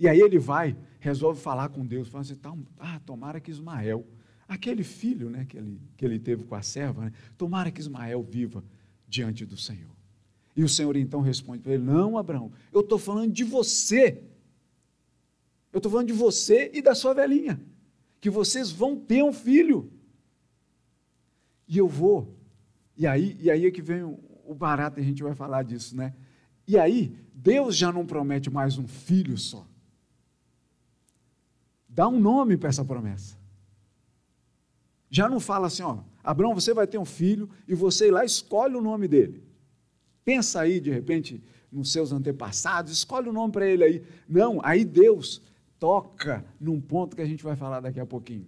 E 0.00 0.08
aí 0.08 0.18
ele 0.18 0.38
vai, 0.38 0.76
resolve 0.98 1.40
falar 1.40 1.68
com 1.68 1.86
Deus, 1.86 2.08
fala 2.08 2.22
assim: 2.22 2.34
tá, 2.34 2.52
Ah, 2.78 3.00
tomara 3.06 3.38
que 3.38 3.50
Ismael 3.50 4.04
aquele 4.52 4.84
filho 4.84 5.30
né, 5.30 5.46
que, 5.48 5.56
ele, 5.56 5.80
que 5.96 6.04
ele 6.04 6.18
teve 6.18 6.44
com 6.44 6.54
a 6.54 6.62
serva, 6.62 7.06
né, 7.06 7.12
tomara 7.38 7.70
que 7.70 7.80
Ismael 7.80 8.22
viva 8.22 8.62
diante 9.08 9.46
do 9.46 9.56
Senhor. 9.56 9.90
E 10.54 10.62
o 10.62 10.68
Senhor 10.68 10.96
então 10.96 11.20
responde 11.20 11.62
para 11.62 11.72
ele: 11.72 11.82
Não, 11.82 12.18
Abraão, 12.18 12.52
eu 12.72 12.80
estou 12.80 12.98
falando 12.98 13.32
de 13.32 13.44
você. 13.44 14.22
Eu 15.72 15.78
estou 15.78 15.90
falando 15.90 16.08
de 16.08 16.12
você 16.12 16.70
e 16.74 16.82
da 16.82 16.94
sua 16.94 17.14
velhinha. 17.14 17.58
Que 18.20 18.28
vocês 18.28 18.70
vão 18.70 18.94
ter 18.94 19.22
um 19.22 19.32
filho. 19.32 19.90
E 21.66 21.78
eu 21.78 21.88
vou. 21.88 22.36
E 22.94 23.06
aí, 23.06 23.38
e 23.40 23.50
aí 23.50 23.64
é 23.64 23.70
que 23.70 23.80
vem 23.80 24.18
o 24.44 24.54
barato, 24.54 25.00
a 25.00 25.02
gente 25.02 25.22
vai 25.22 25.34
falar 25.34 25.62
disso, 25.62 25.96
né? 25.96 26.14
E 26.66 26.78
aí, 26.78 27.16
Deus 27.34 27.76
já 27.76 27.92
não 27.92 28.06
promete 28.06 28.50
mais 28.50 28.78
um 28.78 28.86
filho 28.86 29.36
só. 29.36 29.66
Dá 31.88 32.08
um 32.08 32.18
nome 32.18 32.56
para 32.56 32.68
essa 32.68 32.84
promessa. 32.84 33.36
Já 35.10 35.28
não 35.28 35.38
fala 35.38 35.66
assim, 35.66 35.82
ó, 35.82 35.98
Abraão, 36.24 36.54
você 36.54 36.72
vai 36.72 36.86
ter 36.86 36.98
um 36.98 37.04
filho 37.04 37.50
e 37.68 37.74
você 37.74 38.10
lá 38.10 38.24
escolhe 38.24 38.74
o 38.76 38.80
nome 38.80 39.06
dele. 39.06 39.44
Pensa 40.24 40.60
aí, 40.60 40.80
de 40.80 40.90
repente, 40.90 41.42
nos 41.70 41.92
seus 41.92 42.12
antepassados, 42.12 42.92
escolhe 42.92 43.28
o 43.28 43.32
nome 43.32 43.52
para 43.52 43.66
ele 43.66 43.84
aí. 43.84 44.04
Não, 44.28 44.60
aí 44.62 44.84
Deus 44.84 45.42
toca 45.78 46.44
num 46.60 46.80
ponto 46.80 47.16
que 47.16 47.22
a 47.22 47.26
gente 47.26 47.42
vai 47.42 47.56
falar 47.56 47.80
daqui 47.80 47.98
a 47.98 48.06
pouquinho. 48.06 48.46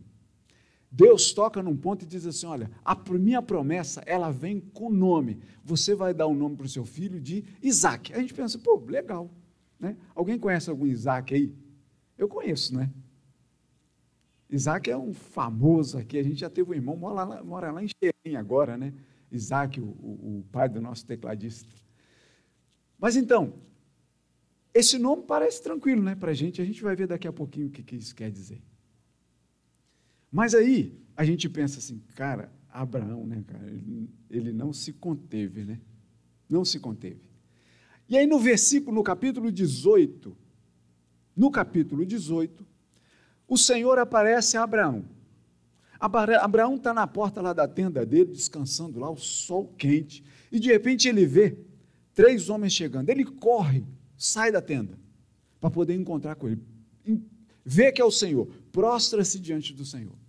Deus 0.97 1.33
toca 1.33 1.61
num 1.61 1.77
ponto 1.77 2.05
e 2.05 2.07
diz 2.07 2.25
assim: 2.25 2.47
olha, 2.47 2.71
a 2.85 2.97
minha 3.19 3.43
promessa, 3.43 4.01
ela 4.07 4.31
vem 4.31 4.61
com 4.61 4.89
nome. 4.89 5.41
Você 5.65 5.93
vai 5.93 6.15
dar 6.15 6.27
o 6.27 6.31
um 6.31 6.37
nome 6.37 6.55
para 6.57 6.67
o 6.67 6.69
seu 6.69 6.85
filho 6.85 7.21
de 7.21 7.45
Isaac. 7.61 8.13
A 8.13 8.21
gente 8.21 8.33
pensa, 8.33 8.57
pô, 8.59 8.81
legal. 8.87 9.29
Né? 9.79 9.97
Alguém 10.15 10.39
conhece 10.39 10.71
algum 10.71 10.87
Isaac 10.87 11.35
aí? 11.35 11.53
Eu 12.17 12.29
conheço, 12.29 12.77
né? 12.77 12.89
Isaac 14.49 14.89
é 14.89 14.97
um 14.97 15.13
famoso 15.13 15.99
aqui, 15.99 16.17
a 16.17 16.23
gente 16.23 16.37
já 16.37 16.49
teve 16.49 16.71
um 16.71 16.75
irmão, 16.75 16.97
mora 16.97 17.25
lá, 17.25 17.43
mora 17.43 17.73
lá 17.73 17.83
em 17.83 17.89
Xerém 17.89 18.37
agora, 18.37 18.77
né? 18.77 18.95
Isaac, 19.33 19.81
o, 19.81 19.85
o, 19.85 20.45
pai 20.53 20.69
do 20.69 20.81
nosso 20.81 21.05
tecladista. 21.05 21.69
Mas 22.97 23.17
então, 23.17 23.55
esse 24.73 24.97
nome 24.97 25.25
parece 25.25 25.61
tranquilo 25.61 26.05
né, 26.05 26.15
para 26.15 26.31
a 26.31 26.35
gente, 26.35 26.63
a 26.63 26.65
gente 26.65 26.81
vai 26.85 26.95
ver 26.95 27.09
daqui 27.09 27.27
a 27.27 27.33
pouquinho 27.33 27.67
o 27.67 27.71
que, 27.71 27.83
que 27.83 27.97
isso 27.97 28.15
quer 28.15 28.31
dizer. 28.31 28.63
Mas 30.35 30.53
aí, 30.53 30.93
a 31.17 31.25
gente 31.25 31.49
pensa 31.49 31.79
assim, 31.79 32.03
cara, 32.17 32.53
Abraão, 32.69 33.25
né, 33.25 33.45
cara, 33.47 33.69
ele, 33.69 34.11
ele 34.29 34.53
não 34.53 34.73
se 34.73 34.93
conteve, 34.93 35.65
né? 35.65 35.81
Não 36.51 36.65
se 36.65 36.81
conteve. 36.81 37.21
E 38.09 38.19
aí 38.19 38.27
no 38.27 38.41
versículo, 38.41 38.97
no 38.97 39.05
capítulo 39.05 39.53
18, 39.53 40.37
no 41.37 41.53
capítulo 41.53 42.05
18, 42.05 42.67
o 43.47 43.57
Senhor 43.57 43.97
aparece 43.97 44.57
a 44.57 44.65
Abraão. 44.65 45.05
Abraão 46.01 46.75
está 46.75 46.93
na 46.93 47.07
porta 47.07 47.41
lá 47.41 47.53
da 47.53 47.69
tenda 47.69 48.05
dele, 48.05 48.33
descansando 48.33 48.99
lá, 48.99 49.09
o 49.09 49.17
sol 49.17 49.73
quente, 49.79 50.25
e 50.51 50.59
de 50.59 50.69
repente 50.69 51.07
ele 51.07 51.25
vê 51.25 51.57
três 52.13 52.51
homens 52.51 52.73
chegando. 52.73 53.09
Ele 53.09 53.25
corre, 53.25 53.85
sai 54.19 54.51
da 54.51 54.61
tenda, 54.61 54.99
para 55.61 55.71
poder 55.71 55.95
encontrar 55.95 56.35
com 56.35 56.49
ele. 56.49 56.61
Vê 57.65 57.93
que 57.93 58.03
é 58.03 58.05
o 58.05 58.11
Senhor, 58.11 58.49
prostra-se 58.73 59.39
diante 59.39 59.73
do 59.73 59.85
Senhor. 59.85 60.24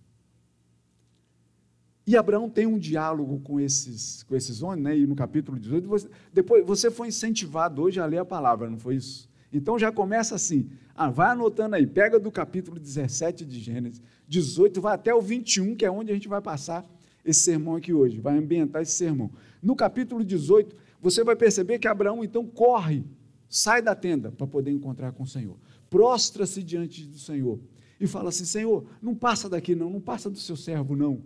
E 2.07 2.15
Abraão 2.15 2.49
tem 2.49 2.67
um 2.67 2.77
diálogo 2.77 3.39
com 3.39 3.59
esses, 3.59 4.21
com 4.23 4.35
esses 4.35 4.61
homens, 4.61 4.83
né? 4.83 4.97
e 4.97 5.07
no 5.07 5.15
capítulo 5.15 5.57
18, 5.57 5.87
você, 5.87 6.09
depois 6.31 6.65
você 6.65 6.91
foi 6.91 7.07
incentivado 7.07 7.81
hoje 7.81 7.99
a 7.99 8.05
ler 8.05 8.19
a 8.19 8.25
palavra, 8.25 8.69
não 8.69 8.77
foi 8.77 8.95
isso? 8.95 9.27
Então 9.51 9.79
já 9.79 9.91
começa 9.91 10.35
assim. 10.35 10.69
Ah, 10.93 11.09
vai 11.09 11.29
anotando 11.29 11.75
aí, 11.75 11.87
pega 11.87 12.19
do 12.19 12.31
capítulo 12.31 12.79
17 12.79 13.43
de 13.43 13.59
Gênesis, 13.59 14.01
18, 14.27 14.79
vai 14.79 14.93
até 14.93 15.13
o 15.13 15.21
21, 15.21 15.75
que 15.75 15.85
é 15.85 15.89
onde 15.91 16.11
a 16.11 16.13
gente 16.13 16.27
vai 16.27 16.41
passar 16.41 16.85
esse 17.23 17.39
sermão 17.39 17.75
aqui 17.75 17.91
hoje, 17.91 18.19
vai 18.19 18.37
ambientar 18.37 18.83
esse 18.83 18.93
sermão. 18.93 19.31
No 19.61 19.75
capítulo 19.75 20.23
18, 20.23 20.75
você 21.01 21.23
vai 21.23 21.35
perceber 21.35 21.79
que 21.79 21.87
Abraão 21.87 22.23
então 22.23 22.45
corre, 22.45 23.03
sai 23.49 23.81
da 23.81 23.95
tenda 23.95 24.31
para 24.31 24.45
poder 24.45 24.71
encontrar 24.71 25.11
com 25.11 25.23
o 25.23 25.27
Senhor. 25.27 25.57
Prostra-se 25.89 26.61
diante 26.61 27.03
do 27.05 27.17
Senhor 27.17 27.59
e 27.99 28.05
fala 28.05 28.29
assim: 28.29 28.45
Senhor, 28.45 28.85
não 29.01 29.15
passa 29.15 29.49
daqui 29.49 29.73
não, 29.73 29.89
não 29.89 30.01
passa 30.01 30.29
do 30.29 30.37
seu 30.37 30.55
servo 30.55 30.95
não. 30.95 31.23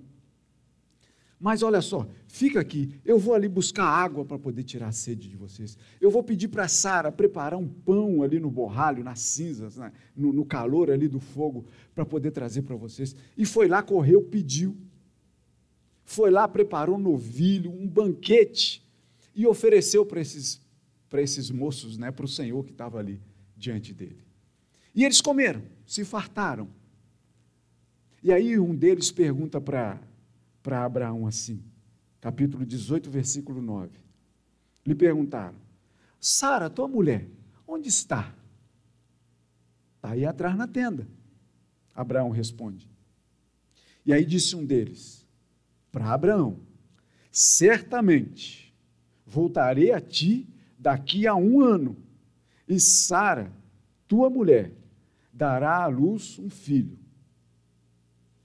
Mas 1.40 1.64
olha 1.64 1.82
só, 1.82 2.06
fica 2.28 2.60
aqui, 2.60 3.00
eu 3.06 3.18
vou 3.18 3.34
ali 3.34 3.48
buscar 3.48 3.86
água 3.86 4.26
para 4.26 4.38
poder 4.38 4.64
tirar 4.64 4.90
a 4.90 4.92
sede 4.92 5.30
de 5.30 5.38
vocês. 5.38 5.78
Eu 6.02 6.12
vou 6.12 6.22
pedir 6.22 6.50
para 6.50 6.68
Sara 6.68 7.14
preparar 7.14 7.58
um 7.58 7.68
pão 7.68 8.22
ali 8.22 8.42
no 8.42 8.52
borralho, 8.52 9.06
nas 9.06 9.22
cinzas, 9.22 9.78
né? 9.78 9.94
no, 10.14 10.34
no 10.34 10.44
calor 10.44 10.92
ali 10.92 11.08
do 11.08 11.20
fogo, 11.20 11.66
para 11.96 12.06
poder 12.06 12.32
trazer 12.32 12.64
para 12.64 12.76
vocês. 12.76 13.16
E 13.38 13.46
foi 13.46 13.70
lá, 13.70 13.82
correu, 13.82 14.22
pediu. 14.22 14.76
Foi 16.04 16.30
lá, 16.30 16.46
preparou 16.46 16.98
um 16.98 17.00
novilho, 17.00 17.72
um 17.72 17.88
banquete, 17.88 18.86
e 19.34 19.48
ofereceu 19.48 20.06
para 20.06 20.20
esses, 20.20 20.60
esses 21.14 21.50
moços, 21.50 21.98
né? 21.98 22.12
para 22.12 22.26
o 22.26 22.28
Senhor 22.28 22.66
que 22.66 22.72
estava 22.72 23.00
ali 23.00 23.22
diante 23.56 23.94
dele. 23.94 24.26
E 24.94 25.06
eles 25.06 25.22
comeram, 25.22 25.62
se 25.86 26.04
fartaram. 26.04 26.68
E 28.22 28.34
aí 28.34 28.60
um 28.60 28.76
deles 28.76 29.10
pergunta 29.10 29.62
para 29.62 30.02
para 30.62 30.84
Abraão 30.84 31.26
assim, 31.26 31.64
capítulo 32.22 32.66
18, 32.66 33.10
versículo 33.10 33.62
9. 33.62 33.92
Lhe 34.86 34.96
perguntaram: 34.96 35.56
Sara, 36.20 36.70
tua 36.70 36.88
mulher, 36.88 37.28
onde 37.68 37.90
está? 37.90 38.34
Está 39.96 40.12
aí 40.12 40.26
atrás 40.26 40.56
na 40.56 40.68
tenda. 40.68 41.08
Abraão 41.94 42.30
responde. 42.30 42.90
E 44.06 44.14
aí 44.14 44.26
disse 44.26 44.56
um 44.56 44.66
deles 44.66 45.26
para 45.92 46.14
Abraão: 46.14 46.60
Certamente 47.32 48.74
voltarei 49.26 49.92
a 49.92 50.02
ti 50.02 50.48
daqui 50.78 51.28
a 51.28 51.36
um 51.36 51.62
ano, 51.62 51.98
e 52.68 52.80
Sara, 52.80 53.52
tua 54.08 54.30
mulher, 54.30 54.72
dará 55.32 55.84
à 55.84 55.88
luz 55.88 56.40
um 56.40 56.50
filho. 56.50 56.98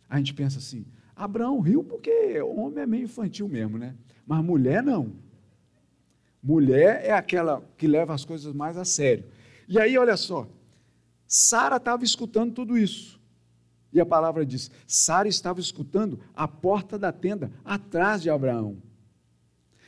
A 0.09 0.19
gente 0.19 0.35
pensa 0.35 0.59
assim: 0.59 0.85
Abraão 1.17 1.61
riu 1.61 1.85
porque 1.85 2.41
homem 2.41 2.83
é 2.83 2.87
meio 2.87 3.05
infantil 3.05 3.49
mesmo, 3.49 3.79
né? 3.79 3.95
Mas 4.27 4.45
mulher 4.45 4.83
não. 4.83 5.13
Mulher 6.43 7.05
é 7.05 7.13
aquela 7.13 7.63
que 7.77 7.87
leva 7.87 8.13
as 8.13 8.25
coisas 8.25 8.53
mais 8.53 8.77
a 8.77 8.85
sério. 8.85 9.25
E 9.69 9.79
aí, 9.79 9.97
olha 9.97 10.17
só, 10.17 10.47
Sara 11.27 11.77
estava 11.77 12.05
escutando 12.05 12.53
tudo 12.53 12.77
isso. 12.77 13.21
E 13.93 14.01
a 14.01 14.07
palavra 14.07 14.45
diz: 14.45 14.71
Sara 14.87 15.29
estava 15.29 15.61
escutando 15.61 16.21
a 16.35 16.47
porta 16.47 16.99
da 16.99 17.13
tenda, 17.13 17.51
atrás 17.65 18.21
de 18.21 18.29
Abraão. 18.29 18.77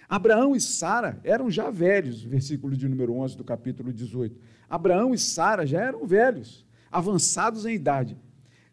Abraão 0.08 0.54
e 0.54 0.60
Sara 0.60 1.20
eram 1.24 1.50
já 1.50 1.68
velhos, 1.68 2.22
versículo 2.22 2.76
de 2.76 2.88
número 2.88 3.12
11 3.14 3.36
do 3.36 3.44
capítulo 3.44 3.92
18. 3.92 4.40
Abraão 4.70 5.12
e 5.12 5.18
Sara 5.18 5.66
já 5.66 5.80
eram 5.80 6.06
velhos, 6.06 6.64
avançados 6.90 7.66
em 7.66 7.74
idade. 7.74 8.16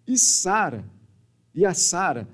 E 0.07 0.17
Sara, 0.17 0.85
e 1.53 1.65
a 1.65 1.73
Sara, 1.73 2.27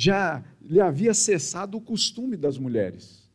já 0.00 0.42
lhe 0.62 0.80
havia 0.80 1.12
cessado 1.12 1.76
o 1.76 1.80
costume 1.80 2.34
das 2.34 2.56
mulheres. 2.56 3.28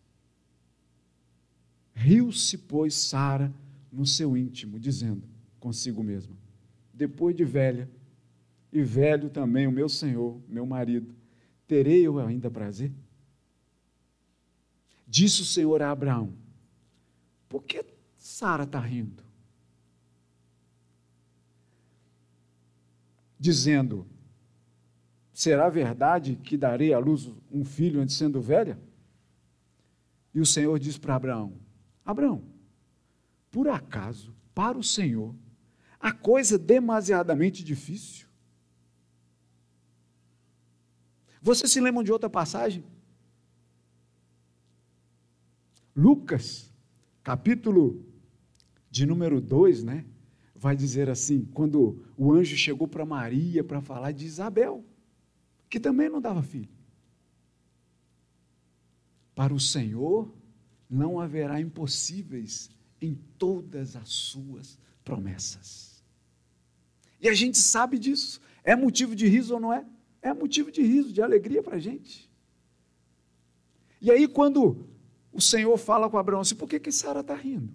Riu-se, 1.93 2.57
pois, 2.57 2.95
Sara 2.95 3.53
no 3.91 4.03
seu 4.03 4.36
íntimo, 4.36 4.79
dizendo 4.79 5.22
consigo 5.60 6.01
mesma: 6.03 6.36
Depois 6.91 7.36
de 7.36 7.45
velha, 7.45 7.88
e 8.74 8.81
velho 8.81 9.29
também 9.29 9.67
o 9.67 9.72
meu 9.72 9.88
senhor, 9.88 10.41
meu 10.50 10.65
marido, 10.65 11.13
terei 11.67 12.01
eu 12.01 12.17
ainda 12.17 12.50
prazer? 12.50 12.91
Disse 15.07 15.43
o 15.43 15.45
Senhor 15.45 15.84
a 15.84 15.91
Abraão: 15.91 16.34
Por 17.48 17.63
que 17.63 17.86
Sara 18.17 18.63
está 18.63 18.79
rindo? 18.79 19.24
Dizendo: 23.39 24.07
Será 25.36 25.68
verdade 25.68 26.38
que 26.38 26.56
darei 26.56 26.94
à 26.94 26.98
luz 26.98 27.30
um 27.51 27.65
filho 27.65 28.00
antes 28.00 28.15
sendo 28.15 28.39
velha? 28.39 28.80
E 30.34 30.39
o 30.39 30.46
Senhor 30.46 30.80
diz 30.80 30.98
para 30.98 31.13
Abraão: 31.13 31.51
Abraão, 32.06 32.42
por 33.51 33.68
acaso, 33.68 34.34
para 34.54 34.77
o 34.77 34.84
Senhor, 34.84 35.36
a 36.00 36.13
coisa 36.13 36.58
demasiadamente 36.58 37.65
difícil? 37.65 38.30
Vocês 41.42 41.70
se 41.70 41.82
lembram 41.82 42.01
de 42.01 42.13
outra 42.13 42.30
passagem? 42.30 42.86
Lucas, 45.94 46.74
capítulo 47.22 48.06
de 48.89 49.06
número 49.06 49.42
2, 49.42 49.84
né? 49.84 50.06
Vai 50.56 50.77
dizer 50.77 51.10
assim: 51.10 51.44
quando 51.54 52.06
o 52.18 52.32
anjo 52.32 52.56
chegou 52.56 52.88
para 52.88 53.06
Maria 53.06 53.65
para 53.65 53.82
falar 53.82 54.13
de 54.13 54.25
Isabel, 54.25 54.82
que 55.75 55.79
também 55.82 56.08
não 56.08 56.22
dava 56.22 56.41
filho. 56.41 56.70
Para 59.36 59.53
o 59.53 59.60
Senhor 59.60 60.34
não 60.89 61.20
haverá 61.20 61.60
impossíveis 61.60 62.70
em 63.01 63.13
todas 63.38 63.98
as 63.98 64.08
suas 64.08 64.79
promessas. 65.03 66.01
E 67.20 67.27
a 67.27 67.34
gente 67.34 67.58
sabe 67.58 68.00
disso. 68.00 68.39
É 68.63 68.74
motivo 68.74 69.13
de 69.13 69.27
riso 69.27 69.55
ou 69.55 69.60
não 69.60 69.74
é? 69.74 69.86
é 70.22 70.34
motivo 70.34 70.72
de 70.72 70.82
riso, 70.82 71.12
de 71.12 71.22
alegria 71.22 71.62
para 71.62 71.75
a 71.75 71.79
gente. 71.79 72.32
E 74.00 74.10
aí, 74.10 74.29
quando 74.29 74.88
o 75.34 75.41
Senhor 75.41 75.75
fala 75.75 76.10
com 76.10 76.17
Abraão 76.17 76.39
assim, 76.39 76.55
por 76.55 76.70
que, 76.70 76.79
que 76.79 76.89
Sara 76.89 77.20
está 77.20 77.36
rindo? 77.36 77.74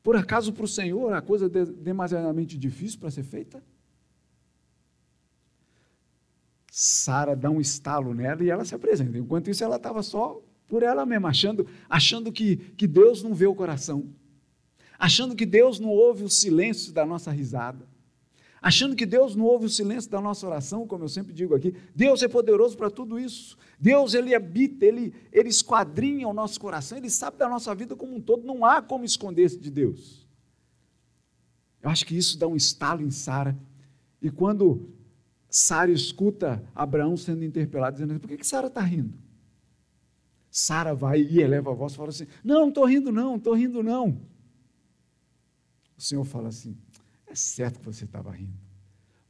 Por 0.00 0.14
acaso 0.14 0.52
para 0.52 0.64
o 0.64 0.68
Senhor 0.68 1.12
a 1.12 1.20
coisa 1.20 1.46
é 1.46 1.64
demasiadamente 1.64 2.56
difícil 2.56 3.00
para 3.00 3.10
ser 3.10 3.24
feita? 3.24 3.60
Sara 6.74 7.36
dá 7.36 7.50
um 7.50 7.60
estalo 7.60 8.14
nela 8.14 8.42
e 8.42 8.48
ela 8.48 8.64
se 8.64 8.74
apresenta. 8.74 9.18
Enquanto 9.18 9.50
isso, 9.50 9.62
ela 9.62 9.76
estava 9.76 10.02
só 10.02 10.40
por 10.66 10.82
ela 10.82 11.04
mesma, 11.04 11.28
achando, 11.28 11.66
achando 11.86 12.32
que, 12.32 12.56
que 12.56 12.86
Deus 12.86 13.22
não 13.22 13.34
vê 13.34 13.46
o 13.46 13.54
coração, 13.54 14.08
achando 14.98 15.36
que 15.36 15.44
Deus 15.44 15.78
não 15.78 15.90
ouve 15.90 16.24
o 16.24 16.30
silêncio 16.30 16.90
da 16.90 17.04
nossa 17.04 17.30
risada, 17.30 17.86
achando 18.62 18.96
que 18.96 19.04
Deus 19.04 19.36
não 19.36 19.44
ouve 19.44 19.66
o 19.66 19.68
silêncio 19.68 20.10
da 20.10 20.18
nossa 20.18 20.46
oração, 20.46 20.86
como 20.86 21.04
eu 21.04 21.10
sempre 21.10 21.34
digo 21.34 21.54
aqui. 21.54 21.74
Deus 21.94 22.22
é 22.22 22.28
poderoso 22.28 22.74
para 22.74 22.88
tudo 22.88 23.18
isso. 23.18 23.58
Deus, 23.78 24.14
ele 24.14 24.34
habita, 24.34 24.86
ele, 24.86 25.12
ele 25.30 25.50
esquadrinha 25.50 26.26
o 26.26 26.32
nosso 26.32 26.58
coração, 26.58 26.96
ele 26.96 27.10
sabe 27.10 27.36
da 27.36 27.50
nossa 27.50 27.74
vida 27.74 27.94
como 27.94 28.16
um 28.16 28.20
todo, 28.20 28.46
não 28.46 28.64
há 28.64 28.80
como 28.80 29.04
esconder-se 29.04 29.58
de 29.58 29.70
Deus. 29.70 30.26
Eu 31.82 31.90
acho 31.90 32.06
que 32.06 32.16
isso 32.16 32.38
dá 32.38 32.48
um 32.48 32.56
estalo 32.56 33.02
em 33.02 33.10
Sara. 33.10 33.54
E 34.22 34.30
quando 34.30 34.88
Sara 35.54 35.92
escuta 35.92 36.64
Abraão 36.74 37.14
sendo 37.14 37.44
interpelado, 37.44 37.96
dizendo: 37.96 38.18
por 38.18 38.26
que, 38.26 38.38
que 38.38 38.46
Sara 38.46 38.68
está 38.68 38.80
rindo? 38.80 39.18
Sara 40.50 40.94
vai 40.94 41.20
e 41.20 41.40
eleva 41.40 41.70
a 41.70 41.74
voz 41.74 41.92
e 41.92 41.96
fala 41.96 42.08
assim: 42.08 42.26
Não, 42.42 42.60
não 42.60 42.68
estou 42.70 42.86
rindo, 42.86 43.12
não, 43.12 43.30
não 43.30 43.36
estou 43.36 43.52
rindo, 43.52 43.82
não. 43.82 44.18
O 45.94 46.00
Senhor 46.00 46.24
fala 46.24 46.48
assim: 46.48 46.74
é 47.26 47.34
certo 47.34 47.80
que 47.80 47.84
você 47.84 48.06
estava 48.06 48.30
rindo, 48.30 48.58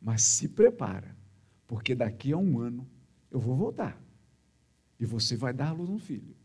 mas 0.00 0.22
se 0.22 0.48
prepara, 0.48 1.16
porque 1.66 1.92
daqui 1.92 2.32
a 2.32 2.36
um 2.36 2.60
ano 2.60 2.88
eu 3.28 3.40
vou 3.40 3.56
voltar 3.56 4.00
e 5.00 5.04
você 5.04 5.36
vai 5.36 5.52
dar 5.52 5.70
à 5.70 5.72
luz 5.72 5.90
um 5.90 5.98
filho. 5.98 6.36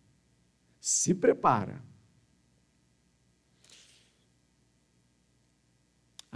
Se 0.79 1.13
prepara. 1.13 1.83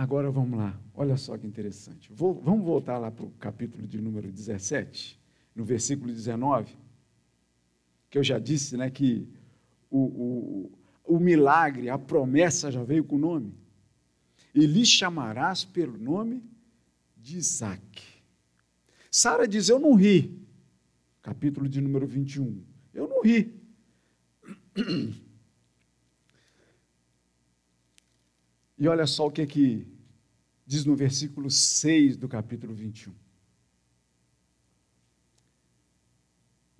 Agora 0.01 0.31
vamos 0.31 0.57
lá, 0.57 0.75
olha 0.95 1.15
só 1.15 1.37
que 1.37 1.45
interessante. 1.45 2.11
Vou, 2.11 2.33
vamos 2.33 2.65
voltar 2.65 2.97
lá 2.97 3.11
para 3.11 3.23
o 3.23 3.29
capítulo 3.33 3.87
de 3.87 4.01
número 4.01 4.31
17, 4.31 5.21
no 5.55 5.63
versículo 5.63 6.11
19, 6.11 6.75
que 8.09 8.17
eu 8.17 8.23
já 8.23 8.39
disse 8.39 8.75
né, 8.75 8.89
que 8.89 9.27
o, 9.91 9.99
o, 9.99 10.71
o 11.05 11.19
milagre, 11.19 11.87
a 11.87 11.99
promessa 11.99 12.71
já 12.71 12.83
veio 12.83 13.03
com 13.03 13.15
o 13.15 13.19
nome 13.19 13.53
e 14.55 14.65
lhe 14.65 14.83
chamarás 14.87 15.63
pelo 15.63 15.95
nome 15.99 16.43
de 17.15 17.37
Isaac. 17.37 18.01
Sara 19.11 19.47
diz: 19.47 19.69
Eu 19.69 19.77
não 19.77 19.93
ri. 19.93 20.35
Capítulo 21.21 21.69
de 21.69 21.79
número 21.79 22.07
21. 22.07 22.59
Eu 22.91 23.07
não 23.07 23.21
ri. 23.21 23.53
E 28.81 28.87
olha 28.87 29.05
só 29.05 29.27
o 29.27 29.31
que, 29.31 29.43
é 29.43 29.45
que 29.45 29.85
diz 30.71 30.85
no 30.85 30.95
versículo 30.95 31.51
6 31.51 32.15
do 32.15 32.29
capítulo 32.29 32.73
21. 32.73 33.13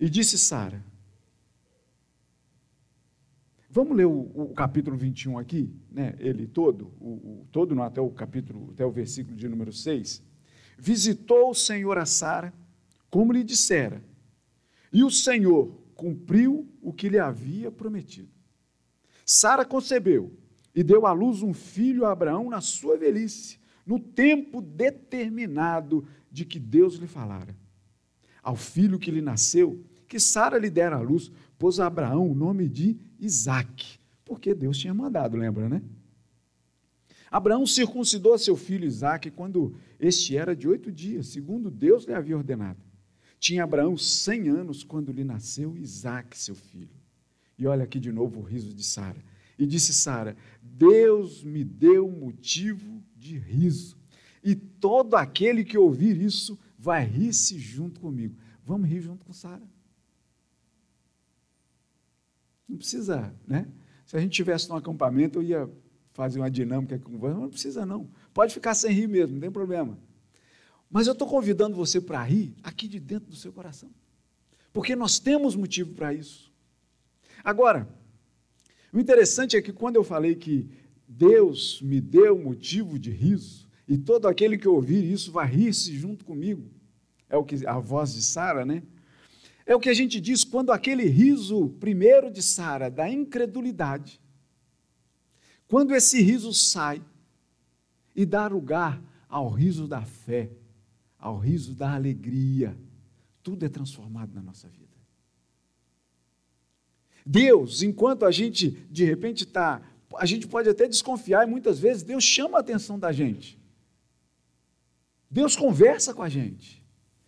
E 0.00 0.08
disse 0.08 0.38
Sara: 0.38 0.82
Vamos 3.68 3.94
ler 3.94 4.06
o, 4.06 4.30
o, 4.34 4.54
capítulo 4.54 4.96
21 4.96 5.36
aqui, 5.36 5.70
né? 5.90 6.16
ele 6.18 6.46
todo, 6.46 6.90
o, 6.98 7.10
o, 7.10 7.46
todo 7.52 7.74
não, 7.74 7.82
até 7.82 8.00
o 8.00 8.08
capítulo, 8.08 8.70
até 8.72 8.82
o 8.86 8.90
versículo 8.90 9.36
de 9.36 9.46
número 9.46 9.74
6. 9.74 10.22
Visitou 10.78 11.50
o 11.50 11.54
Senhor 11.54 11.98
a 11.98 12.06
Sara, 12.06 12.50
como 13.10 13.30
lhe 13.30 13.44
dissera, 13.44 14.02
e 14.90 15.04
o 15.04 15.10
Senhor 15.10 15.70
cumpriu 15.94 16.66
o 16.80 16.94
que 16.94 17.10
lhe 17.10 17.18
havia 17.18 17.70
prometido. 17.70 18.30
Sara 19.26 19.66
concebeu 19.66 20.32
e 20.74 20.82
deu 20.82 21.04
à 21.04 21.12
luz 21.12 21.42
um 21.42 21.52
filho 21.52 22.06
a 22.06 22.12
Abraão 22.12 22.48
na 22.48 22.62
sua 22.62 22.96
velhice, 22.96 23.60
no 23.84 23.98
tempo 23.98 24.60
determinado 24.60 26.06
de 26.30 26.44
que 26.44 26.58
Deus 26.58 26.96
lhe 26.96 27.06
falara. 27.06 27.56
Ao 28.42 28.56
filho 28.56 28.98
que 28.98 29.10
lhe 29.10 29.20
nasceu, 29.20 29.84
que 30.08 30.18
Sara 30.18 30.58
lhe 30.58 30.70
dera 30.70 30.96
à 30.96 31.00
luz, 31.00 31.30
pôs 31.58 31.78
a 31.80 31.86
Abraão 31.86 32.30
o 32.30 32.34
nome 32.34 32.68
de 32.68 32.96
Isaac, 33.18 33.98
porque 34.24 34.54
Deus 34.54 34.78
tinha 34.78 34.92
mandado, 34.92 35.36
lembra, 35.36 35.68
né? 35.68 35.82
Abraão 37.30 37.64
circuncidou 37.66 38.36
seu 38.36 38.56
filho 38.56 38.84
Isaac 38.84 39.30
quando 39.30 39.74
este 39.98 40.36
era 40.36 40.54
de 40.54 40.68
oito 40.68 40.92
dias, 40.92 41.28
segundo 41.28 41.70
Deus 41.70 42.04
lhe 42.04 42.12
havia 42.12 42.36
ordenado. 42.36 42.80
Tinha 43.38 43.64
Abraão 43.64 43.96
cem 43.96 44.48
anos 44.48 44.84
quando 44.84 45.10
lhe 45.10 45.24
nasceu 45.24 45.74
Isaac, 45.76 46.36
seu 46.36 46.54
filho. 46.54 46.94
E 47.58 47.66
olha 47.66 47.84
aqui 47.84 47.98
de 47.98 48.12
novo 48.12 48.40
o 48.40 48.42
riso 48.42 48.74
de 48.74 48.84
Sara. 48.84 49.16
E 49.58 49.64
disse 49.64 49.94
Sara: 49.94 50.36
Deus 50.60 51.42
me 51.42 51.64
deu 51.64 52.10
motivo 52.10 52.91
de 53.22 53.38
riso, 53.38 53.96
e 54.42 54.56
todo 54.56 55.14
aquele 55.14 55.64
que 55.64 55.78
ouvir 55.78 56.20
isso 56.20 56.58
vai 56.76 57.04
rir-se 57.04 57.58
junto 57.58 58.00
comigo. 58.00 58.36
Vamos 58.66 58.88
rir 58.88 59.00
junto 59.00 59.24
com 59.24 59.32
Sara. 59.32 59.62
Não 62.68 62.76
precisa, 62.76 63.32
né? 63.46 63.68
Se 64.04 64.16
a 64.16 64.20
gente 64.20 64.32
tivesse 64.32 64.68
num 64.68 64.74
acampamento, 64.74 65.38
eu 65.38 65.42
ia 65.42 65.70
fazer 66.12 66.40
uma 66.40 66.50
dinâmica 66.50 66.98
com 66.98 67.16
você, 67.16 67.34
não 67.34 67.48
precisa 67.48 67.86
não. 67.86 68.10
Pode 68.34 68.52
ficar 68.52 68.74
sem 68.74 68.92
rir 68.92 69.06
mesmo, 69.06 69.34
não 69.34 69.40
tem 69.40 69.50
problema. 69.50 69.96
Mas 70.90 71.06
eu 71.06 71.12
estou 71.12 71.28
convidando 71.28 71.76
você 71.76 72.00
para 72.00 72.22
rir 72.22 72.54
aqui 72.62 72.88
de 72.88 72.98
dentro 72.98 73.30
do 73.30 73.36
seu 73.36 73.52
coração. 73.52 73.90
Porque 74.72 74.96
nós 74.96 75.18
temos 75.20 75.54
motivo 75.54 75.94
para 75.94 76.12
isso. 76.12 76.52
Agora, 77.44 77.88
o 78.92 78.98
interessante 78.98 79.56
é 79.56 79.62
que 79.62 79.72
quando 79.72 79.96
eu 79.96 80.04
falei 80.04 80.34
que 80.34 80.68
Deus 81.14 81.80
me 81.82 82.00
deu 82.00 82.38
motivo 82.38 82.98
de 82.98 83.10
riso, 83.10 83.68
e 83.86 83.98
todo 83.98 84.26
aquele 84.26 84.56
que 84.56 84.66
ouvir 84.66 85.04
isso 85.04 85.30
vai 85.30 85.46
rir-se 85.46 85.94
junto 85.94 86.24
comigo, 86.24 86.70
é 87.28 87.36
o 87.36 87.44
que 87.44 87.66
a 87.66 87.78
voz 87.78 88.14
de 88.14 88.22
Sara, 88.22 88.64
né? 88.64 88.82
É 89.66 89.76
o 89.76 89.80
que 89.80 89.90
a 89.90 89.94
gente 89.94 90.20
diz 90.20 90.42
quando 90.42 90.72
aquele 90.72 91.04
riso 91.04 91.68
primeiro 91.78 92.30
de 92.30 92.42
Sara, 92.42 92.90
da 92.90 93.08
incredulidade, 93.10 94.20
quando 95.68 95.94
esse 95.94 96.20
riso 96.20 96.52
sai 96.52 97.02
e 98.14 98.26
dá 98.26 98.46
lugar 98.46 99.02
ao 99.28 99.48
riso 99.48 99.86
da 99.86 100.02
fé, 100.02 100.50
ao 101.18 101.38
riso 101.38 101.74
da 101.74 101.94
alegria. 101.94 102.76
Tudo 103.42 103.64
é 103.64 103.68
transformado 103.68 104.34
na 104.34 104.42
nossa 104.42 104.68
vida. 104.68 104.82
Deus, 107.24 107.82
enquanto 107.82 108.24
a 108.24 108.30
gente 108.30 108.70
de 108.90 109.04
repente 109.04 109.44
está, 109.44 109.80
a 110.18 110.26
gente 110.26 110.46
pode 110.46 110.68
até 110.68 110.88
desconfiar 110.88 111.46
e 111.46 111.50
muitas 111.50 111.78
vezes 111.78 112.02
Deus 112.02 112.24
chama 112.24 112.58
a 112.58 112.60
atenção 112.60 112.98
da 112.98 113.12
gente. 113.12 113.58
Deus 115.30 115.56
conversa 115.56 116.12
com 116.12 116.22
a 116.22 116.28
gente. 116.28 116.82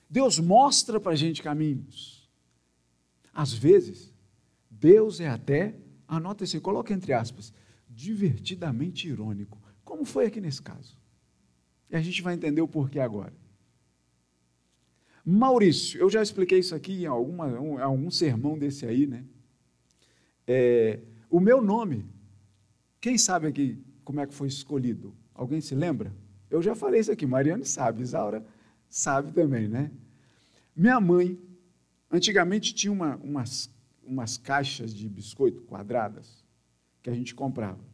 Deus 0.09 0.38
mostra 0.38 1.01
para 1.01 1.12
a 1.12 1.16
gente 1.16 1.42
caminhos. 1.42 2.29
Às 3.33 3.53
vezes, 3.53 4.12
Deus 4.70 5.20
é 5.20 5.29
até, 5.29 5.75
anota 6.07 6.44
isso, 6.44 6.61
coloca 6.61 6.92
entre 6.92 7.12
aspas, 7.12 7.53
divertidamente 7.88 9.09
irônico, 9.09 9.59
como 9.85 10.05
foi 10.05 10.27
aqui 10.27 10.40
nesse 10.40 10.62
caso. 10.62 10.97
E 11.90 11.97
a 11.97 12.01
gente 12.01 12.23
vai 12.23 12.35
entender 12.35 12.61
o 12.61 12.68
porquê 12.68 13.01
agora. 13.01 13.33
Maurício, 15.25 15.99
eu 15.99 16.11
já 16.11 16.23
expliquei 16.23 16.59
isso 16.59 16.75
aqui 16.75 17.03
em 17.03 17.07
alguma, 17.07 17.47
um, 17.59 17.83
algum 17.83 18.11
sermão 18.11 18.59
desse 18.59 18.85
aí, 18.85 19.07
né? 19.07 19.25
É, 20.47 21.01
o 21.31 21.40
meu 21.40 21.62
nome, 21.62 22.05
quem 23.05 23.19
sabe 23.19 23.47
aqui 23.47 23.85
como 24.03 24.19
é 24.19 24.27
que 24.27 24.33
foi 24.33 24.49
escolhido? 24.49 25.14
Alguém 25.35 25.61
se 25.61 25.75
lembra? 25.75 26.11
Eu 26.49 26.62
já 26.62 26.75
falei 26.75 27.01
isso 27.03 27.12
aqui, 27.12 27.27
Mariane 27.27 27.67
sabe, 27.67 28.01
Isaura 28.01 28.43
sabe 28.88 29.31
também, 29.31 29.69
né? 29.69 29.90
Minha 30.75 30.99
mãe, 30.99 31.38
antigamente 32.11 32.75
tinha 32.75 32.90
uma, 32.90 33.17
umas, 33.17 33.69
umas 34.03 34.38
caixas 34.38 34.95
de 34.95 35.07
biscoito 35.07 35.61
quadradas 35.64 36.43
que 37.03 37.11
a 37.11 37.14
gente 37.14 37.35
comprava. 37.35 37.85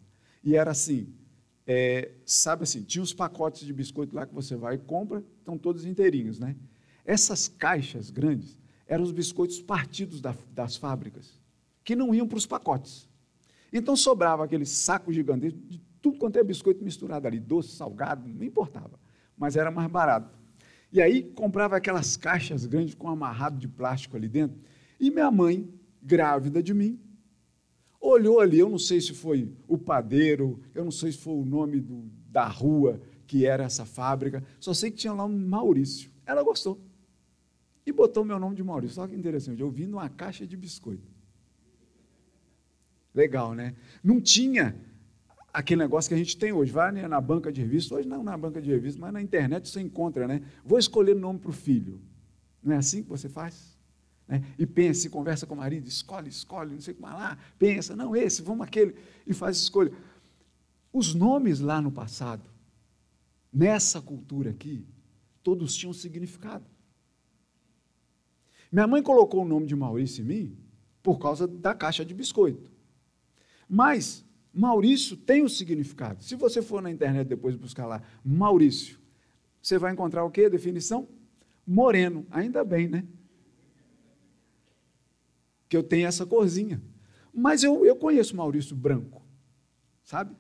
E 0.44 0.54
era 0.54 0.70
assim, 0.70 1.12
é, 1.66 2.12
sabe 2.24 2.62
assim, 2.62 2.84
tinha 2.84 3.02
os 3.02 3.12
pacotes 3.12 3.66
de 3.66 3.72
biscoito 3.72 4.14
lá 4.14 4.24
que 4.24 4.32
você 4.32 4.54
vai 4.54 4.76
e 4.76 4.78
compra, 4.78 5.24
estão 5.40 5.58
todos 5.58 5.84
inteirinhos, 5.84 6.38
né? 6.38 6.54
Essas 7.04 7.48
caixas 7.48 8.10
grandes 8.10 8.56
eram 8.86 9.02
os 9.02 9.10
biscoitos 9.10 9.60
partidos 9.60 10.20
da, 10.20 10.36
das 10.52 10.76
fábricas, 10.76 11.36
que 11.82 11.96
não 11.96 12.14
iam 12.14 12.28
para 12.28 12.38
os 12.38 12.46
pacotes. 12.46 13.09
Então 13.72 13.94
sobrava 13.96 14.44
aquele 14.44 14.66
saco 14.66 15.12
gigantesco 15.12 15.58
de 15.68 15.80
tudo 16.00 16.18
quanto 16.18 16.38
é 16.38 16.42
biscoito 16.42 16.82
misturado 16.82 17.26
ali, 17.26 17.38
doce, 17.38 17.76
salgado, 17.76 18.26
não 18.26 18.42
importava, 18.42 18.98
mas 19.36 19.56
era 19.56 19.70
mais 19.70 19.90
barato. 19.90 20.38
E 20.92 21.00
aí 21.00 21.22
comprava 21.22 21.76
aquelas 21.76 22.16
caixas 22.16 22.66
grandes 22.66 22.94
com 22.94 23.08
amarrado 23.08 23.58
de 23.58 23.68
plástico 23.68 24.16
ali 24.16 24.28
dentro. 24.28 24.58
E 24.98 25.10
minha 25.10 25.30
mãe, 25.30 25.72
grávida 26.02 26.62
de 26.62 26.74
mim, 26.74 26.98
olhou 28.00 28.40
ali, 28.40 28.58
eu 28.58 28.68
não 28.68 28.78
sei 28.78 29.00
se 29.00 29.14
foi 29.14 29.52
o 29.68 29.78
padeiro, 29.78 30.60
eu 30.74 30.84
não 30.84 30.90
sei 30.90 31.12
se 31.12 31.18
foi 31.18 31.34
o 31.34 31.44
nome 31.44 31.80
do, 31.80 32.10
da 32.26 32.46
rua 32.48 33.00
que 33.26 33.46
era 33.46 33.62
essa 33.62 33.84
fábrica, 33.84 34.42
só 34.58 34.74
sei 34.74 34.90
que 34.90 34.96
tinha 34.96 35.12
lá 35.12 35.24
um 35.24 35.46
Maurício. 35.46 36.10
Ela 36.26 36.42
gostou. 36.42 36.80
E 37.86 37.92
botou 37.92 38.24
meu 38.24 38.38
nome 38.38 38.56
de 38.56 38.62
Maurício. 38.62 39.00
Olha 39.00 39.10
que 39.10 39.16
interessante, 39.16 39.60
eu 39.60 39.70
vim 39.70 39.86
numa 39.86 40.08
caixa 40.08 40.46
de 40.46 40.56
biscoito. 40.56 41.09
Legal, 43.14 43.54
né? 43.54 43.74
Não 44.02 44.20
tinha 44.20 44.74
aquele 45.52 45.82
negócio 45.82 46.08
que 46.08 46.14
a 46.14 46.18
gente 46.18 46.36
tem 46.36 46.52
hoje. 46.52 46.72
Vai 46.72 46.92
né, 46.92 47.08
na 47.08 47.20
banca 47.20 47.52
de 47.52 47.60
revista, 47.60 47.94
hoje 47.94 48.08
não 48.08 48.22
na 48.22 48.36
banca 48.36 48.60
de 48.60 48.70
revista, 48.70 49.00
mas 49.00 49.12
na 49.12 49.20
internet 49.20 49.68
você 49.68 49.80
encontra, 49.80 50.26
né? 50.26 50.42
Vou 50.64 50.78
escolher 50.78 51.14
nome 51.14 51.38
para 51.38 51.50
o 51.50 51.52
filho. 51.52 52.00
Não 52.62 52.74
é 52.74 52.76
assim 52.76 53.02
que 53.02 53.08
você 53.08 53.28
faz? 53.28 53.78
Né? 54.28 54.44
E 54.58 54.64
pensa, 54.64 55.06
e 55.06 55.10
conversa 55.10 55.46
com 55.46 55.54
o 55.54 55.56
marido, 55.56 55.88
escolhe, 55.88 56.28
escolhe, 56.28 56.72
não 56.72 56.80
sei 56.80 56.94
como 56.94 57.08
lá, 57.08 57.36
pensa, 57.58 57.96
não, 57.96 58.14
esse, 58.14 58.42
vamos 58.42 58.64
aquele, 58.64 58.94
e 59.26 59.34
faz 59.34 59.56
escolha. 59.56 59.92
Os 60.92 61.14
nomes 61.14 61.58
lá 61.58 61.80
no 61.80 61.90
passado, 61.90 62.44
nessa 63.52 64.00
cultura 64.00 64.50
aqui, 64.50 64.86
todos 65.42 65.74
tinham 65.74 65.92
significado. 65.92 66.64
Minha 68.70 68.86
mãe 68.86 69.02
colocou 69.02 69.42
o 69.42 69.48
nome 69.48 69.66
de 69.66 69.74
Maurício 69.74 70.22
em 70.22 70.26
mim 70.26 70.58
por 71.02 71.18
causa 71.18 71.48
da 71.48 71.74
caixa 71.74 72.04
de 72.04 72.14
biscoito. 72.14 72.70
Mas 73.72 74.26
Maurício 74.52 75.16
tem 75.16 75.44
um 75.44 75.48
significado. 75.48 76.24
Se 76.24 76.34
você 76.34 76.60
for 76.60 76.82
na 76.82 76.90
internet 76.90 77.28
depois 77.28 77.54
buscar 77.54 77.86
lá, 77.86 78.02
Maurício, 78.24 78.98
você 79.62 79.78
vai 79.78 79.92
encontrar 79.92 80.24
o 80.24 80.30
quê? 80.30 80.50
Definição? 80.50 81.08
Moreno. 81.64 82.26
Ainda 82.32 82.64
bem, 82.64 82.88
né? 82.88 83.06
Que 85.68 85.76
eu 85.76 85.84
tenho 85.84 86.08
essa 86.08 86.26
corzinha. 86.26 86.82
Mas 87.32 87.62
eu, 87.62 87.86
eu 87.86 87.94
conheço 87.94 88.34
Maurício 88.34 88.74
branco, 88.74 89.22
sabe? 90.02 90.34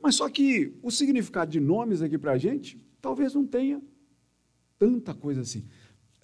Mas 0.00 0.14
só 0.14 0.28
que 0.28 0.78
o 0.84 0.90
significado 0.92 1.50
de 1.50 1.58
nomes 1.58 2.00
aqui 2.00 2.16
para 2.16 2.32
a 2.32 2.38
gente, 2.38 2.80
talvez 3.00 3.34
não 3.34 3.44
tenha 3.44 3.82
tanta 4.78 5.12
coisa 5.12 5.40
assim. 5.40 5.66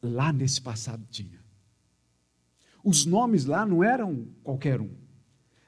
Lá 0.00 0.32
nesse 0.32 0.62
passado 0.62 1.04
tinha. 1.10 1.42
Os 2.84 3.04
nomes 3.04 3.44
lá 3.44 3.66
não 3.66 3.82
eram 3.82 4.28
qualquer 4.44 4.80
um. 4.80 5.01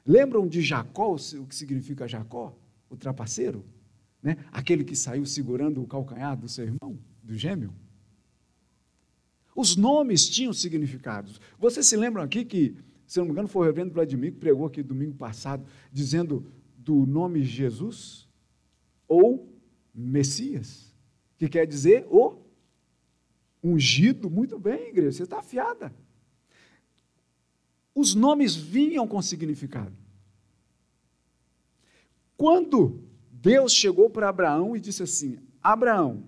Lembram 0.06 0.46
de 0.46 0.60
Jacó, 0.60 1.14
o 1.14 1.46
que 1.46 1.54
significa 1.54 2.06
Jacó? 2.06 2.56
O 2.90 2.96
trapaceiro? 2.96 3.64
Né? 4.22 4.36
Aquele 4.52 4.84
que 4.84 4.94
saiu 4.94 5.24
segurando 5.24 5.82
o 5.82 5.86
calcanhar 5.86 6.36
do 6.36 6.48
seu 6.48 6.64
irmão, 6.64 6.98
do 7.22 7.36
gêmeo? 7.36 7.74
Os 9.56 9.76
nomes 9.76 10.28
tinham 10.28 10.52
significados. 10.52 11.40
Vocês 11.58 11.86
se 11.86 11.96
lembram 11.96 12.22
aqui 12.22 12.44
que, 12.44 12.76
se 13.06 13.18
não 13.18 13.26
me 13.26 13.32
engano, 13.32 13.48
foi 13.48 13.62
o 13.62 13.64
reverendo 13.66 13.94
Vladimir 13.94 14.32
que 14.32 14.38
pregou 14.38 14.66
aqui 14.66 14.82
domingo 14.82 15.14
passado, 15.14 15.64
dizendo 15.92 16.52
do 16.76 17.06
nome 17.06 17.42
Jesus 17.42 18.28
ou 19.08 19.48
Messias, 19.94 20.92
que 21.38 21.48
quer 21.48 21.66
dizer 21.66 22.06
o 22.10 22.36
ungido. 23.62 24.28
Muito 24.28 24.58
bem, 24.58 24.88
igreja, 24.88 25.12
você 25.12 25.22
está 25.22 25.38
afiada 25.38 25.94
os 27.94 28.14
nomes 28.14 28.54
vinham 28.56 29.06
com 29.06 29.22
significado. 29.22 29.96
Quando 32.36 33.02
Deus 33.30 33.72
chegou 33.72 34.10
para 34.10 34.28
Abraão 34.28 34.76
e 34.76 34.80
disse 34.80 35.02
assim: 35.02 35.38
Abraão, 35.62 36.24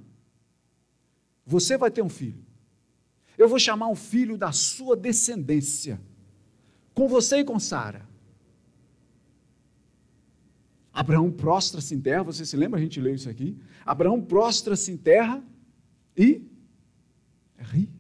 você 1.45 1.77
vai 1.77 1.91
ter 1.91 2.03
um 2.03 2.09
filho. 2.09 2.45
Eu 3.37 3.49
vou 3.49 3.59
chamar 3.59 3.89
um 3.89 3.97
filho 3.97 4.39
da 4.39 4.53
sua 4.53 4.97
descendência, 4.97 6.01
com 6.95 7.09
você 7.09 7.39
e 7.39 7.45
com 7.45 7.59
Sara. 7.59 8.07
Abraão 10.93 11.31
prostra-se 11.31 11.95
em 11.95 12.01
terra, 12.01 12.23
você 12.23 12.47
se 12.47 12.57
lembra? 12.57 12.81
A 12.81 12.83
gente 12.83 12.99
leu 13.01 13.15
isso 13.15 13.29
aqui. 13.29 13.55
Abraão 13.85 14.23
prostra-se 14.23 14.91
em 14.91 14.97
terra 14.97 15.45
e 16.17 16.43
ri. 17.59 17.91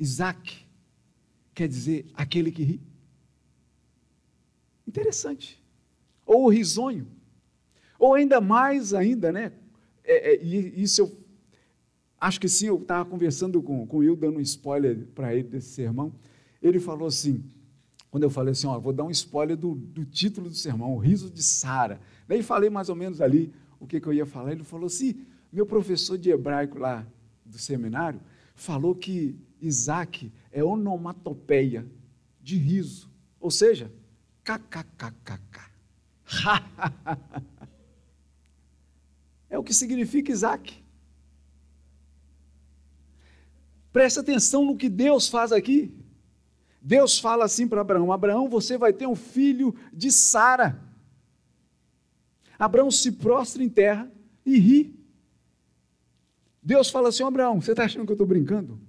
Isaac 0.00 0.66
quer 1.54 1.68
dizer 1.68 2.06
aquele 2.14 2.50
que 2.50 2.62
ri. 2.62 2.80
Interessante. 4.86 5.62
Ou 6.24 6.48
risonho. 6.48 7.06
Ou 7.98 8.14
ainda 8.14 8.40
mais 8.40 8.94
ainda, 8.94 9.30
né? 9.30 9.52
É, 10.02 10.34
é, 10.34 10.42
isso 10.42 11.02
eu 11.02 11.20
acho 12.18 12.40
que 12.40 12.48
sim, 12.48 12.66
eu 12.66 12.76
estava 12.76 13.08
conversando 13.08 13.62
com, 13.62 13.86
com 13.86 13.98
o 13.98 14.00
Will, 14.00 14.16
dando 14.16 14.38
um 14.38 14.40
spoiler 14.40 15.06
para 15.14 15.34
ele 15.34 15.48
desse 15.48 15.68
sermão. 15.68 16.12
Ele 16.62 16.80
falou 16.80 17.06
assim, 17.06 17.44
quando 18.10 18.24
eu 18.24 18.30
falei 18.30 18.52
assim, 18.52 18.66
ó, 18.66 18.78
vou 18.78 18.92
dar 18.92 19.04
um 19.04 19.10
spoiler 19.10 19.56
do, 19.56 19.74
do 19.74 20.04
título 20.04 20.48
do 20.48 20.54
sermão, 20.54 20.94
o 20.94 20.98
riso 20.98 21.30
de 21.30 21.42
Sara. 21.42 22.00
Daí 22.26 22.42
falei 22.42 22.68
mais 22.68 22.88
ou 22.88 22.96
menos 22.96 23.20
ali 23.20 23.52
o 23.78 23.86
que, 23.86 24.00
que 24.00 24.06
eu 24.06 24.12
ia 24.12 24.26
falar. 24.26 24.52
Ele 24.52 24.64
falou 24.64 24.86
assim, 24.86 25.24
meu 25.52 25.64
professor 25.64 26.18
de 26.18 26.30
hebraico 26.30 26.78
lá 26.78 27.06
do 27.44 27.58
seminário 27.58 28.20
falou 28.54 28.94
que 28.94 29.36
Isaac 29.60 30.32
é 30.50 30.62
onomatopeia 30.62 31.86
de 32.40 32.56
riso, 32.56 33.10
ou 33.38 33.50
seja, 33.50 33.92
kkkk. 34.44 35.60
é 39.50 39.58
o 39.58 39.62
que 39.62 39.74
significa 39.74 40.32
Isaac. 40.32 40.82
Presta 43.92 44.20
atenção 44.20 44.64
no 44.64 44.76
que 44.76 44.88
Deus 44.88 45.28
faz 45.28 45.52
aqui. 45.52 45.94
Deus 46.80 47.18
fala 47.18 47.44
assim 47.44 47.68
para 47.68 47.80
Abraão: 47.80 48.12
Abraão, 48.12 48.48
você 48.48 48.78
vai 48.78 48.92
ter 48.92 49.06
um 49.06 49.16
filho 49.16 49.74
de 49.92 50.10
Sara. 50.10 50.80
Abraão 52.58 52.90
se 52.90 53.12
prostra 53.12 53.62
em 53.62 53.68
terra 53.68 54.10
e 54.44 54.58
ri. 54.58 55.00
Deus 56.62 56.90
fala 56.90 57.08
assim: 57.08 57.24
Abraão, 57.24 57.60
você 57.60 57.72
está 57.72 57.84
achando 57.84 58.06
que 58.06 58.12
eu 58.12 58.14
estou 58.14 58.26
brincando? 58.26 58.80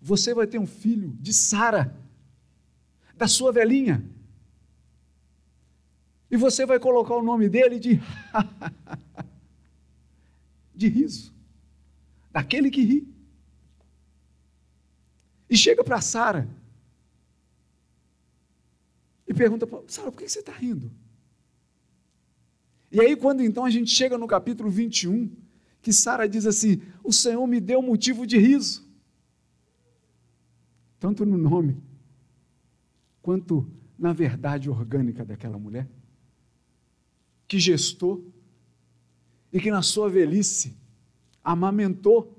Você 0.00 0.32
vai 0.32 0.46
ter 0.46 0.58
um 0.58 0.66
filho 0.66 1.14
de 1.20 1.32
Sara, 1.32 1.94
da 3.14 3.28
sua 3.28 3.52
velhinha. 3.52 4.02
E 6.30 6.36
você 6.36 6.64
vai 6.64 6.78
colocar 6.78 7.14
o 7.14 7.22
nome 7.22 7.48
dele 7.48 7.78
de 7.78 8.00
de 10.74 10.88
riso, 10.88 11.34
daquele 12.30 12.70
que 12.70 12.82
ri. 12.82 13.08
E 15.50 15.56
chega 15.56 15.84
para 15.84 16.00
Sara 16.00 16.48
e 19.26 19.34
pergunta: 19.34 19.68
Sara, 19.86 20.10
por 20.10 20.18
que 20.18 20.28
você 20.28 20.38
está 20.38 20.52
rindo? 20.52 20.90
E 22.90 23.00
aí, 23.00 23.14
quando 23.14 23.42
então 23.42 23.64
a 23.64 23.70
gente 23.70 23.90
chega 23.90 24.16
no 24.16 24.26
capítulo 24.26 24.70
21, 24.70 25.30
que 25.82 25.92
Sara 25.92 26.28
diz 26.28 26.46
assim: 26.46 26.80
O 27.04 27.12
Senhor 27.12 27.46
me 27.46 27.60
deu 27.60 27.82
motivo 27.82 28.26
de 28.26 28.38
riso. 28.38 28.88
Tanto 31.00 31.24
no 31.24 31.38
nome, 31.38 31.82
quanto 33.22 33.66
na 33.98 34.12
verdade 34.12 34.70
orgânica 34.70 35.24
daquela 35.24 35.58
mulher, 35.58 35.88
que 37.48 37.58
gestou 37.58 38.24
e 39.52 39.58
que 39.58 39.70
na 39.70 39.82
sua 39.82 40.08
velhice 40.08 40.76
amamentou 41.42 42.38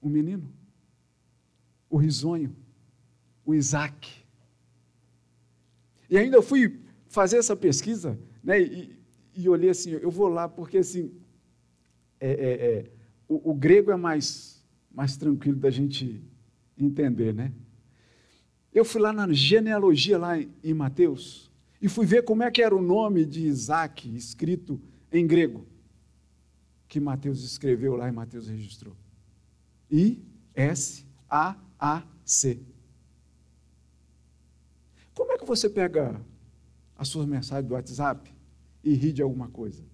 o 0.00 0.08
menino, 0.08 0.52
o 1.90 1.96
risonho, 1.96 2.54
o 3.44 3.54
Isaac. 3.54 4.24
E 6.08 6.16
ainda 6.16 6.36
eu 6.36 6.42
fui 6.42 6.80
fazer 7.08 7.38
essa 7.38 7.56
pesquisa, 7.56 8.18
né, 8.44 8.60
e, 8.60 8.96
e 9.34 9.48
olhei 9.48 9.70
assim, 9.70 9.90
eu 9.90 10.10
vou 10.10 10.28
lá 10.28 10.48
porque 10.48 10.78
assim, 10.78 11.12
é, 12.20 12.30
é, 12.30 12.70
é, 12.70 12.90
o, 13.26 13.50
o, 13.50 13.54
grego 13.54 13.90
é 13.90 13.96
mais, 13.96 14.64
mais 14.90 15.16
tranquilo 15.16 15.58
da 15.58 15.70
gente 15.70 16.22
entender, 16.78 17.34
né? 17.34 17.52
Eu 18.72 18.84
fui 18.84 19.00
lá 19.00 19.12
na 19.12 19.32
genealogia 19.32 20.18
lá 20.18 20.38
em, 20.38 20.74
Mateus 20.74 21.50
e 21.80 21.88
fui 21.88 22.06
ver 22.06 22.22
como 22.22 22.42
é 22.42 22.50
que 22.50 22.62
era 22.62 22.76
o 22.76 22.82
nome 22.82 23.24
de 23.24 23.46
Isaac 23.46 24.14
escrito 24.14 24.80
em 25.10 25.26
grego 25.26 25.66
que 26.86 27.00
Mateus 27.00 27.42
escreveu 27.42 27.96
lá 27.96 28.08
e 28.08 28.12
Mateus 28.12 28.48
registrou. 28.48 28.96
I-S-A-A-C. 29.90 30.22
Como 35.14 35.32
é 35.32 35.38
que 35.38 35.44
você 35.44 35.68
pega 35.68 36.20
as 36.96 37.08
suas 37.08 37.26
mensagens 37.26 37.68
do 37.68 37.74
WhatsApp 37.74 38.32
e 38.82 38.94
ri 38.94 39.12
de 39.12 39.20
alguma 39.22 39.48
coisa? 39.48 39.84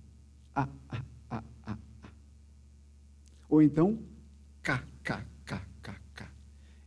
A, 0.55 0.69
A, 0.89 1.03
A, 1.31 1.43
A, 1.65 1.73
A. 2.03 2.09
Ou 3.49 3.63
então, 3.63 3.99
K, 4.63 4.85
K. 5.03 5.34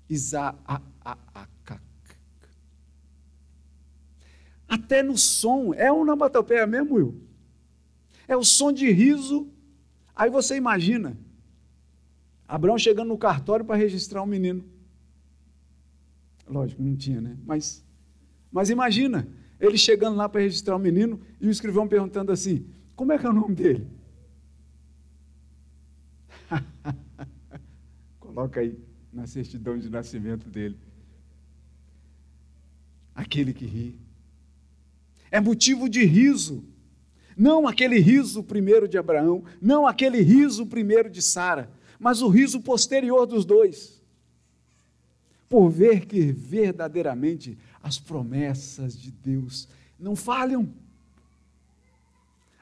Isa, 0.10 0.56
A, 0.66 0.82
A, 1.04 1.18
A, 1.34 1.48
K. 1.64 1.82
Até 4.68 5.04
no 5.04 5.18
som, 5.18 5.74
é 5.74 5.92
uma 5.92 6.02
onomatopeia 6.02 6.66
mesmo, 6.66 6.96
Will? 6.96 7.22
É 8.28 8.36
o 8.36 8.44
som 8.44 8.72
de 8.72 8.92
riso. 8.92 9.50
Aí 10.16 10.30
você 10.30 10.56
imagina, 10.56 11.18
Abraão 12.48 12.78
chegando 12.78 13.10
no 13.10 13.18
cartório 13.18 13.66
para 13.66 13.76
registrar 13.76 14.22
um 14.22 14.26
menino. 14.26 14.64
Lógico, 16.48 16.82
não 16.82 16.96
tinha, 16.96 17.20
né? 17.20 17.38
Mas 17.46 17.86
mas 18.52 18.70
imagina, 18.70 19.28
ele 19.60 19.78
chegando 19.78 20.16
lá 20.16 20.28
para 20.30 20.42
registrar 20.42 20.76
o 20.76 20.80
menino 20.80 21.22
e 21.40 21.48
o 21.48 21.52
escrivão 21.52 21.88
perguntando 21.88 22.32
assim: 22.32 22.66
como 22.96 23.12
é 23.12 23.18
que 23.18 23.26
é 23.26 23.30
o 23.30 23.34
nome 23.34 23.56
dele? 23.56 23.88
Coloca 28.20 28.62
aí 28.62 28.87
na 29.18 29.26
certidão 29.26 29.80
de 29.80 29.90
nascimento 29.90 30.48
dele. 30.48 30.78
Aquele 33.16 33.52
que 33.52 33.66
ri. 33.66 34.00
É 35.32 35.42
motivo 35.42 35.90
de 35.90 36.06
riso. 36.06 36.64
Não 37.36 37.68
aquele 37.68 37.98
riso 37.98 38.44
primeiro 38.44 38.88
de 38.88 38.96
Abraão, 38.96 39.44
não 39.60 39.88
aquele 39.88 40.22
riso 40.22 40.68
primeiro 40.68 41.10
de 41.10 41.22
Sara, 41.22 41.70
mas 42.00 42.22
o 42.22 42.30
riso 42.30 42.62
posterior 42.62 43.26
dos 43.26 43.44
dois. 43.44 44.04
Por 45.50 45.70
ver 45.70 46.06
que 46.06 46.32
verdadeiramente 46.32 47.58
as 47.82 47.98
promessas 47.98 48.96
de 48.96 49.10
Deus 49.12 49.68
não 50.00 50.16
falham. 50.16 50.72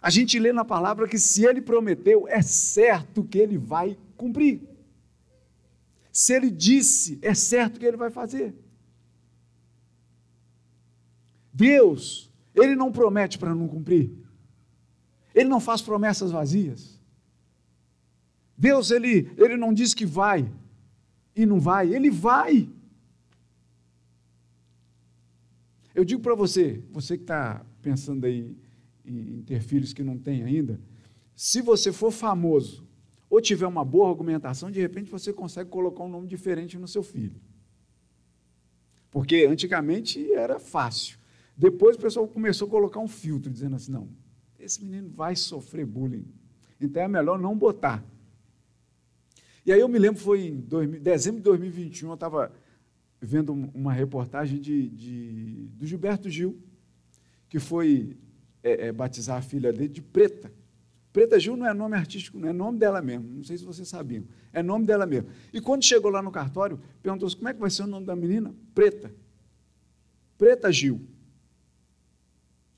A 0.01 0.09
gente 0.09 0.39
lê 0.39 0.53
na 0.53 0.63
palavra 0.63 1.05
que 1.05 1.19
se 1.19 1.45
ele 1.45 1.61
prometeu, 1.61 2.27
é 2.29 2.41
certo 2.41 3.25
que 3.25 3.39
ele 3.39 3.57
vai 3.57 3.97
cumprir. 4.15 4.74
Se 6.15 6.31
ele 6.31 6.49
disse, 6.49 7.19
é 7.21 7.33
certo 7.33 7.77
que 7.77 7.85
ele 7.85 7.97
vai 7.97 8.09
fazer. 8.09 8.55
Deus, 11.51 12.31
ele 12.53 12.73
não 12.73 12.89
promete 12.89 13.37
para 13.37 13.53
não 13.53 13.67
cumprir. 13.67 14.13
Ele 15.33 15.49
não 15.49 15.59
faz 15.59 15.81
promessas 15.81 16.31
vazias. 16.31 16.97
Deus, 18.57 18.91
ele, 18.91 19.29
ele 19.37 19.57
não 19.57 19.73
diz 19.73 19.93
que 19.93 20.05
vai 20.05 20.49
e 21.35 21.45
não 21.45 21.59
vai, 21.59 21.93
ele 21.93 22.09
vai. 22.09 22.69
Eu 25.93 26.05
digo 26.05 26.21
para 26.21 26.33
você, 26.33 26.81
você 26.93 27.17
que 27.17 27.23
está 27.23 27.61
pensando 27.81 28.23
aí 28.23 28.55
em 29.03 29.41
ter 29.41 29.61
filhos 29.61 29.91
que 29.91 30.01
não 30.01 30.17
tem 30.17 30.43
ainda, 30.43 30.79
se 31.35 31.61
você 31.61 31.91
for 31.91 32.09
famoso 32.09 32.84
ou 33.35 33.41
tiver 33.41 33.67
uma 33.67 33.83
boa 33.83 34.09
argumentação, 34.09 34.71
de 34.71 34.79
repente 34.79 35.11
você 35.11 35.33
consegue 35.33 35.69
colocar 35.69 36.05
um 36.05 36.07
nome 36.07 36.25
diferente 36.25 36.77
no 36.77 36.87
seu 36.87 37.03
filho. 37.03 37.35
Porque 39.11 39.45
antigamente 39.45 40.31
era 40.31 40.57
fácil. 40.57 41.19
Depois 41.55 41.97
o 41.97 41.99
pessoal 41.99 42.25
começou 42.29 42.65
a 42.65 42.71
colocar 42.71 43.01
um 43.01 43.09
filtro, 43.09 43.51
dizendo 43.51 43.75
assim: 43.75 43.91
não, 43.91 44.07
esse 44.57 44.81
menino 44.81 45.09
vai 45.09 45.35
sofrer 45.35 45.85
bullying. 45.85 46.25
Então 46.79 47.03
é 47.03 47.09
melhor 47.09 47.37
não 47.37 47.57
botar. 47.57 48.01
E 49.65 49.73
aí 49.73 49.81
eu 49.81 49.89
me 49.89 49.99
lembro, 49.99 50.21
foi 50.21 50.45
em 50.45 50.61
dezembro 51.01 51.39
de 51.41 51.43
2021, 51.43 52.07
eu 52.07 52.13
estava 52.13 52.53
vendo 53.19 53.51
uma 53.51 53.91
reportagem 53.91 54.61
de, 54.61 54.87
de, 54.87 55.67
do 55.73 55.85
Gilberto 55.85 56.29
Gil, 56.29 56.57
que 57.49 57.59
foi 57.59 58.15
é, 58.63 58.87
é, 58.87 58.91
batizar 58.93 59.39
a 59.39 59.41
filha 59.41 59.73
dele 59.73 59.89
de 59.89 60.01
Preta. 60.01 60.53
Preta 61.15 61.39
Gil 61.39 61.55
não 61.55 61.65
é 61.65 61.73
nome 61.73 61.95
artístico, 61.95 62.37
não 62.37 62.49
é 62.49 62.51
nome 62.51 62.77
dela 62.77 63.01
mesmo. 63.01 63.25
Não 63.25 63.41
sei 63.41 63.57
se 63.57 63.63
vocês 63.63 63.87
sabiam. 63.87 64.25
É 64.51 64.61
nome 64.61 64.85
dela 64.85 65.05
mesmo. 65.05 65.29
E 65.53 65.61
quando 65.61 65.81
chegou 65.81 66.11
lá 66.11 66.21
no 66.21 66.29
cartório, 66.29 66.77
perguntou 67.01 67.33
como 67.33 67.47
é 67.47 67.53
que 67.53 67.59
vai 67.61 67.69
ser 67.69 67.83
o 67.83 67.87
nome 67.87 68.05
da 68.05 68.17
menina? 68.17 68.53
Preta. 68.73 69.15
Preta 70.37 70.69
Gil. 70.73 71.07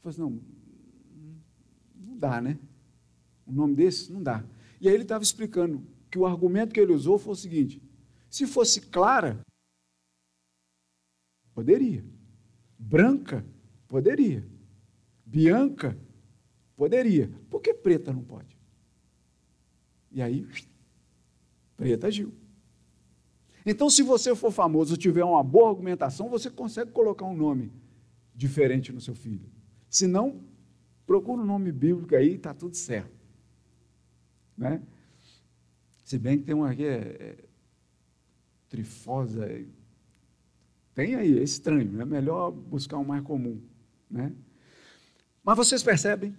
Falei 0.04 0.14
assim, 0.14 0.22
não, 0.22 0.40
não 1.96 2.16
dá, 2.16 2.40
né? 2.40 2.60
O 3.44 3.52
nome 3.52 3.74
desse 3.74 4.14
não 4.14 4.22
dá. 4.22 4.44
E 4.80 4.88
aí 4.88 4.94
ele 4.94 5.02
estava 5.02 5.24
explicando 5.24 5.84
que 6.12 6.20
o 6.20 6.26
argumento 6.28 6.76
que 6.76 6.80
ele 6.80 6.94
usou 6.94 7.18
foi 7.18 7.34
o 7.34 7.36
seguinte: 7.36 7.82
se 8.30 8.46
fosse 8.46 8.82
Clara, 8.82 9.42
Poderia. 11.56 12.06
Branca? 12.78 13.44
Poderia. 13.88 14.48
Bianca? 15.26 15.98
Poderia. 16.78 17.30
Por 17.50 17.60
que 17.60 17.74
preta 17.74 18.14
não 18.14 18.24
pode? 18.24 18.56
E 20.12 20.22
aí, 20.22 20.48
preta 21.76 22.08
agiu. 22.08 22.32
Então, 23.66 23.90
se 23.90 24.04
você 24.04 24.34
for 24.34 24.52
famoso 24.52 24.94
e 24.94 24.98
tiver 24.98 25.26
uma 25.26 25.44
boa 25.44 25.70
argumentação, 25.70 26.30
você 26.30 26.50
consegue 26.50 26.92
colocar 26.92 27.26
um 27.26 27.36
nome 27.36 27.74
diferente 28.34 28.94
no 28.94 29.02
seu 29.02 29.16
filho. 29.16 29.50
Se 29.90 30.08
não, 30.08 30.42
procura 31.06 31.42
um 31.42 31.46
nome 31.46 31.72
bíblico 31.72 32.16
aí, 32.16 32.36
está 32.36 32.54
tudo 32.54 32.78
certo. 32.78 33.12
Né? 34.56 34.82
Se 36.06 36.18
bem 36.18 36.38
que 36.38 36.46
tem 36.46 36.56
uma 36.56 36.72
aqui, 36.72 36.86
é, 36.86 36.96
é, 36.96 37.38
trifosa, 38.70 39.46
tem 40.94 41.16
aí, 41.16 41.38
é 41.38 41.44
estranho, 41.44 42.00
é 42.00 42.06
melhor 42.06 42.52
buscar 42.52 42.98
um 42.98 43.04
mais 43.04 43.24
comum. 43.24 43.62
Né? 44.10 44.34
Mas 45.44 45.58
vocês 45.58 45.84
percebem? 45.84 46.36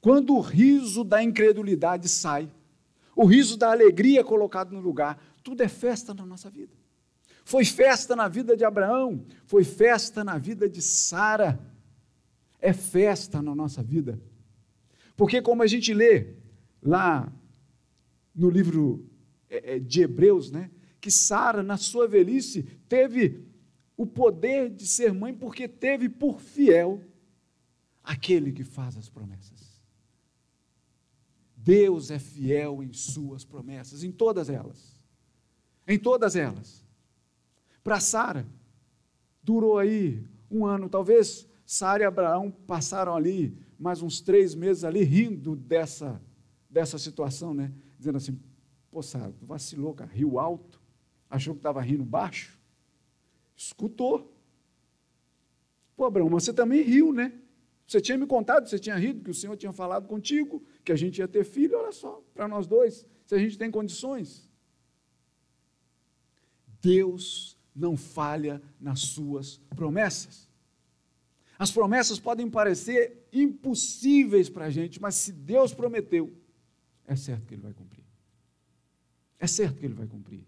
Quando 0.00 0.34
o 0.34 0.40
riso 0.40 1.04
da 1.04 1.22
incredulidade 1.22 2.08
sai, 2.08 2.50
o 3.14 3.26
riso 3.26 3.56
da 3.56 3.70
alegria 3.70 4.20
é 4.20 4.24
colocado 4.24 4.72
no 4.72 4.80
lugar, 4.80 5.22
tudo 5.42 5.62
é 5.62 5.68
festa 5.68 6.14
na 6.14 6.24
nossa 6.24 6.48
vida. 6.48 6.72
Foi 7.44 7.64
festa 7.64 8.14
na 8.14 8.28
vida 8.28 8.56
de 8.56 8.64
Abraão, 8.64 9.24
foi 9.44 9.64
festa 9.64 10.22
na 10.22 10.38
vida 10.38 10.68
de 10.68 10.80
Sara, 10.80 11.60
é 12.60 12.72
festa 12.72 13.42
na 13.42 13.54
nossa 13.54 13.82
vida. 13.82 14.20
Porque, 15.16 15.42
como 15.42 15.62
a 15.62 15.66
gente 15.66 15.92
lê 15.92 16.34
lá 16.82 17.30
no 18.34 18.48
livro 18.48 19.06
é, 19.48 19.76
é, 19.76 19.78
de 19.78 20.02
Hebreus, 20.02 20.50
né, 20.50 20.70
que 21.00 21.10
Sara, 21.10 21.62
na 21.62 21.76
sua 21.76 22.06
velhice, 22.06 22.62
teve 22.88 23.44
o 23.96 24.06
poder 24.06 24.70
de 24.70 24.86
ser 24.86 25.12
mãe 25.12 25.34
porque 25.34 25.68
teve 25.68 26.08
por 26.08 26.40
fiel 26.40 27.02
aquele 28.02 28.52
que 28.52 28.64
faz 28.64 28.96
as 28.96 29.08
promessas. 29.10 29.59
Deus 31.62 32.10
é 32.10 32.18
fiel 32.18 32.82
em 32.82 32.92
suas 32.92 33.44
promessas, 33.44 34.02
em 34.02 34.10
todas 34.10 34.48
elas. 34.48 34.98
Em 35.86 35.98
todas 35.98 36.34
elas. 36.34 36.86
Para 37.84 38.00
Sara, 38.00 38.46
durou 39.42 39.78
aí 39.78 40.24
um 40.50 40.64
ano, 40.64 40.88
talvez 40.88 41.46
Sara 41.66 42.02
e 42.02 42.06
Abraão 42.06 42.50
passaram 42.50 43.14
ali 43.14 43.56
mais 43.78 44.02
uns 44.02 44.20
três 44.20 44.54
meses 44.54 44.84
ali 44.84 45.02
rindo 45.02 45.54
dessa, 45.54 46.20
dessa 46.68 46.98
situação, 46.98 47.52
né? 47.52 47.72
Dizendo 47.98 48.16
assim, 48.16 48.40
pô, 48.90 49.02
Sara, 49.02 49.34
vacilou, 49.42 49.94
cara, 49.94 50.10
riu 50.10 50.38
alto, 50.38 50.80
achou 51.28 51.54
que 51.54 51.58
estava 51.58 51.80
rindo 51.82 52.04
baixo. 52.04 52.58
Escutou. 53.54 54.34
Pô, 55.94 56.06
Abraão, 56.06 56.30
mas 56.30 56.44
você 56.44 56.54
também 56.54 56.82
riu, 56.82 57.12
né? 57.12 57.38
Você 57.90 58.00
tinha 58.00 58.16
me 58.16 58.24
contado, 58.24 58.68
você 58.68 58.78
tinha 58.78 58.94
rido, 58.94 59.20
que 59.20 59.32
o 59.32 59.34
Senhor 59.34 59.56
tinha 59.56 59.72
falado 59.72 60.06
contigo, 60.06 60.64
que 60.84 60.92
a 60.92 60.96
gente 60.96 61.18
ia 61.18 61.26
ter 61.26 61.42
filho, 61.42 61.76
olha 61.76 61.90
só, 61.90 62.22
para 62.32 62.46
nós 62.46 62.64
dois, 62.64 63.04
se 63.26 63.34
a 63.34 63.38
gente 63.38 63.58
tem 63.58 63.68
condições. 63.68 64.48
Deus 66.80 67.58
não 67.74 67.96
falha 67.96 68.62
nas 68.80 69.00
suas 69.00 69.58
promessas. 69.74 70.48
As 71.58 71.72
promessas 71.72 72.20
podem 72.20 72.48
parecer 72.48 73.26
impossíveis 73.32 74.48
para 74.48 74.66
a 74.66 74.70
gente, 74.70 75.02
mas 75.02 75.16
se 75.16 75.32
Deus 75.32 75.74
prometeu, 75.74 76.32
é 77.08 77.16
certo 77.16 77.44
que 77.44 77.54
Ele 77.54 77.62
vai 77.62 77.72
cumprir. 77.72 78.04
É 79.36 79.48
certo 79.48 79.80
que 79.80 79.86
Ele 79.86 79.94
vai 79.94 80.06
cumprir. 80.06 80.46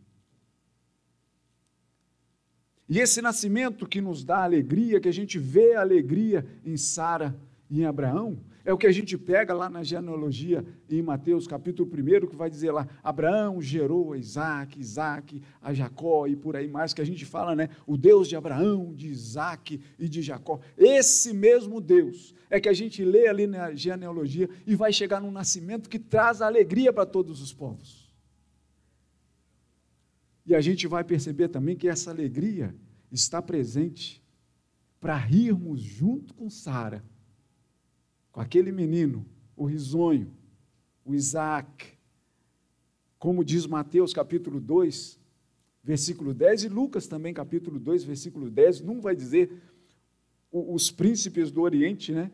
E 2.93 2.99
esse 3.01 3.23
nascimento 3.23 3.87
que 3.87 4.03
nos 4.03 4.23
dá 4.23 4.45
alegria, 4.45 5.01
que 5.01 5.09
a 5.09 5.13
gente 5.13 5.39
vê 5.39 5.75
a 5.75 5.81
alegria 5.81 6.45
em 6.63 6.77
Sara 6.77 7.35
e 7.71 7.81
em 7.81 7.87
Abraão, 7.87 8.37
é 8.67 8.71
o 8.71 8.77
que 8.77 8.87
a 8.87 8.93
gente 8.93 9.17
pega 9.17 9.55
lá 9.55 9.71
na 9.71 9.83
genealogia 9.83 10.63
em 10.91 11.01
Mateus 11.01 11.47
capítulo 11.47 11.91
1, 11.91 12.27
que 12.27 12.37
vai 12.37 12.51
dizer 12.51 12.71
lá: 12.71 12.87
Abraão 13.03 13.63
gerou 13.63 14.13
a 14.13 14.19
Isaac, 14.19 14.79
Isaac 14.79 15.41
a 15.63 15.73
Jacó 15.73 16.27
e 16.27 16.37
por 16.37 16.55
aí 16.55 16.69
mais, 16.69 16.93
que 16.93 17.01
a 17.01 17.07
gente 17.07 17.25
fala, 17.25 17.57
né? 17.57 17.71
O 17.87 17.97
Deus 17.97 18.29
de 18.29 18.37
Abraão, 18.37 18.93
de 18.93 19.09
Isaac 19.09 19.81
e 19.99 20.07
de 20.07 20.21
Jacó. 20.21 20.61
Esse 20.77 21.33
mesmo 21.33 21.81
Deus 21.81 22.35
é 22.51 22.61
que 22.61 22.69
a 22.69 22.75
gente 22.75 23.03
lê 23.03 23.27
ali 23.27 23.47
na 23.47 23.75
genealogia 23.75 24.51
e 24.67 24.77
vai 24.77 24.93
chegar 24.93 25.19
num 25.19 25.31
nascimento 25.31 25.89
que 25.89 25.99
traz 25.99 26.43
alegria 26.43 26.93
para 26.93 27.07
todos 27.07 27.41
os 27.41 27.55
povos. 27.55 28.02
E 30.45 30.55
a 30.55 30.61
gente 30.61 30.87
vai 30.87 31.05
perceber 31.05 31.49
também 31.49 31.77
que 31.77 31.89
essa 31.89 32.11
alegria 32.11 32.75
está 33.11 33.41
presente 33.41 34.23
para 35.01 35.17
rirmos 35.17 35.81
junto 35.81 36.35
com 36.35 36.51
Sara, 36.51 37.05
com 38.31 38.41
aquele 38.41 38.73
menino, 38.73 39.27
o 39.57 39.65
risonho, 39.65 40.33
o 41.05 41.15
Isaac. 41.15 41.99
Como 43.19 43.45
diz 43.45 43.67
Mateus 43.67 44.13
capítulo 44.13 44.61
2, 44.61 45.19
versículo 45.83 46.33
10, 46.33 46.65
e 46.65 46.69
Lucas 46.69 47.07
também, 47.07 47.35
capítulo 47.35 47.79
2, 47.79 48.05
versículo 48.05 48.51
10, 48.51 48.81
não 48.81 49.01
vai 49.01 49.15
dizer 49.15 49.63
os 50.51 50.91
príncipes 50.91 51.51
do 51.51 51.63
Oriente, 51.63 52.13
né? 52.13 52.31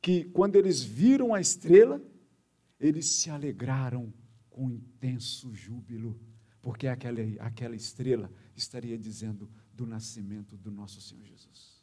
Que 0.00 0.24
quando 0.24 0.56
eles 0.56 0.82
viram 0.82 1.34
a 1.34 1.40
estrela, 1.40 2.02
eles 2.80 3.06
se 3.06 3.30
alegraram 3.30 4.12
com 4.50 4.70
intenso 4.70 5.54
júbilo 5.54 6.18
porque 6.60 6.86
aquela, 6.86 7.20
aquela 7.40 7.76
estrela 7.76 8.30
estaria 8.56 8.98
dizendo 8.98 9.48
do 9.72 9.86
nascimento 9.86 10.56
do 10.56 10.70
nosso 10.70 11.00
Senhor 11.00 11.24
Jesus. 11.24 11.78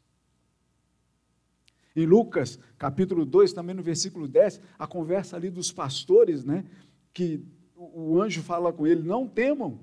Em 1.96 2.06
Lucas, 2.06 2.60
capítulo 2.78 3.26
2, 3.26 3.54
também 3.54 3.74
no 3.74 3.82
versículo 3.82 4.28
10, 4.28 4.60
a 4.78 4.86
conversa 4.86 5.38
ali 5.38 5.50
dos 5.50 5.72
pastores, 5.72 6.44
né, 6.44 6.66
que 7.14 7.42
o 7.76 8.22
anjo 8.22 8.42
fala 8.44 8.74
com 8.74 8.86
ele: 8.86 9.02
Não 9.02 9.28
temam, 9.28 9.80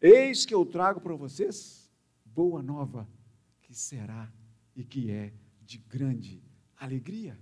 eis 0.00 0.44
que 0.44 0.54
eu 0.54 0.66
trago 0.66 1.00
para 1.00 1.14
vocês 1.14 1.88
boa 2.24 2.62
nova, 2.62 3.08
que 3.60 3.74
será 3.74 4.30
e 4.74 4.82
que 4.82 5.10
é 5.10 5.32
de 5.62 5.78
grande 5.78 6.42
alegria. 6.76 7.38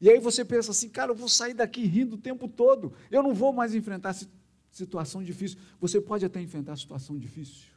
E 0.00 0.10
aí 0.10 0.18
você 0.18 0.44
pensa 0.44 0.72
assim, 0.72 0.88
cara, 0.88 1.12
eu 1.12 1.16
vou 1.16 1.28
sair 1.28 1.54
daqui 1.54 1.86
rindo 1.86 2.16
o 2.16 2.20
tempo 2.20 2.46
todo, 2.46 2.92
eu 3.10 3.22
não 3.22 3.32
vou 3.32 3.52
mais 3.52 3.74
enfrentar 3.74 4.14
situação 4.74 5.22
difícil. 5.22 5.58
Você 5.80 6.00
pode 6.00 6.24
até 6.24 6.42
enfrentar 6.42 6.76
situação 6.76 7.16
difícil, 7.16 7.68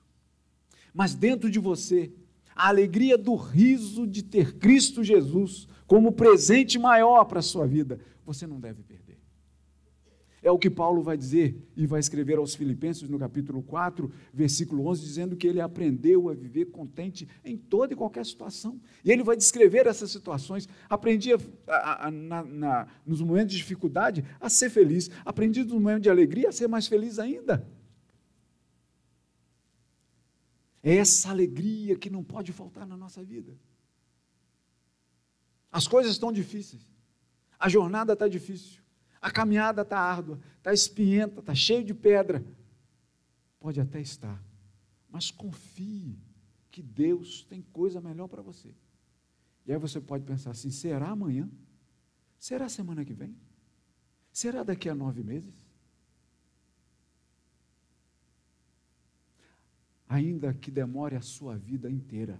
mas 0.93 1.13
dentro 1.13 1.49
de 1.49 1.59
você, 1.59 2.11
a 2.55 2.67
alegria 2.67 3.17
do 3.17 3.35
riso 3.35 4.05
de 4.07 4.23
ter 4.23 4.57
Cristo 4.57 5.03
Jesus 5.03 5.67
como 5.85 6.11
presente 6.11 6.77
maior 6.77 7.23
para 7.25 7.39
a 7.39 7.43
sua 7.43 7.65
vida, 7.65 7.99
você 8.25 8.45
não 8.45 8.59
deve 8.59 8.83
perder. 8.83 9.06
É 10.47 10.51
o 10.51 10.57
que 10.57 10.69
Paulo 10.69 11.01
vai 11.01 11.17
dizer 11.17 11.61
e 11.75 11.85
vai 11.85 11.99
escrever 11.99 12.37
aos 12.37 12.55
Filipenses 12.55 13.09
no 13.09 13.19
capítulo 13.19 13.61
4, 13.61 14.09
versículo 14.33 14.87
11, 14.87 15.01
dizendo 15.01 15.35
que 15.35 15.45
ele 15.45 15.59
aprendeu 15.59 16.29
a 16.29 16.33
viver 16.33 16.67
contente 16.67 17.27
em 17.43 17.57
toda 17.57 17.91
e 17.91 17.97
qualquer 17.97 18.25
situação. 18.25 18.79
E 19.03 19.11
ele 19.11 19.23
vai 19.23 19.35
descrever 19.35 19.87
essas 19.87 20.09
situações. 20.09 20.65
Aprendi 20.89 21.33
a, 21.33 21.37
a, 21.67 22.07
a, 22.07 22.11
na, 22.11 22.43
na, 22.45 22.87
nos 23.05 23.19
momentos 23.21 23.51
de 23.51 23.57
dificuldade 23.57 24.23
a 24.39 24.47
ser 24.47 24.69
feliz, 24.69 25.11
aprendi 25.25 25.65
nos 25.65 25.73
momentos 25.73 26.03
de 26.03 26.09
alegria 26.09 26.47
a 26.47 26.53
ser 26.53 26.69
mais 26.69 26.87
feliz 26.87 27.19
ainda. 27.19 27.67
É 30.81 30.95
essa 30.95 31.29
alegria 31.29 31.97
que 31.97 32.09
não 32.09 32.23
pode 32.23 32.53
faltar 32.53 32.87
na 32.87 32.95
nossa 32.95 33.21
vida. 33.21 33.59
As 35.69 35.89
coisas 35.89 36.13
estão 36.13 36.31
difíceis, 36.31 36.87
a 37.59 37.67
jornada 37.67 38.13
está 38.13 38.29
difícil. 38.29 38.86
A 39.21 39.31
caminhada 39.31 39.81
está 39.81 39.99
árdua, 39.99 40.39
está 40.57 40.73
espinhenta, 40.73 41.39
está 41.39 41.55
cheio 41.55 41.83
de 41.83 41.93
pedra. 41.93 42.45
Pode 43.59 43.81
até 43.81 43.99
estar, 43.99 44.41
mas 45.09 45.31
confie 45.31 46.19
que 46.71 46.81
Deus 46.81 47.43
tem 47.43 47.61
coisa 47.61 47.99
melhor 47.99 48.27
para 48.27 48.41
você. 48.41 48.73
E 49.65 49.73
aí 49.73 49.77
você 49.77 49.99
pode 49.99 50.23
pensar 50.23 50.51
assim: 50.51 50.69
será 50.69 51.09
amanhã? 51.09 51.49
Será 52.39 52.69
semana 52.69 53.03
que 53.03 53.13
vem? 53.13 53.35
Será 54.31 54.63
daqui 54.63 54.87
a 54.87 54.95
nove 54.95 55.23
meses? 55.23 55.65
Ainda 60.07 60.53
que 60.53 60.71
demore 60.71 61.15
a 61.15 61.21
sua 61.21 61.57
vida 61.57 61.89
inteira, 61.89 62.39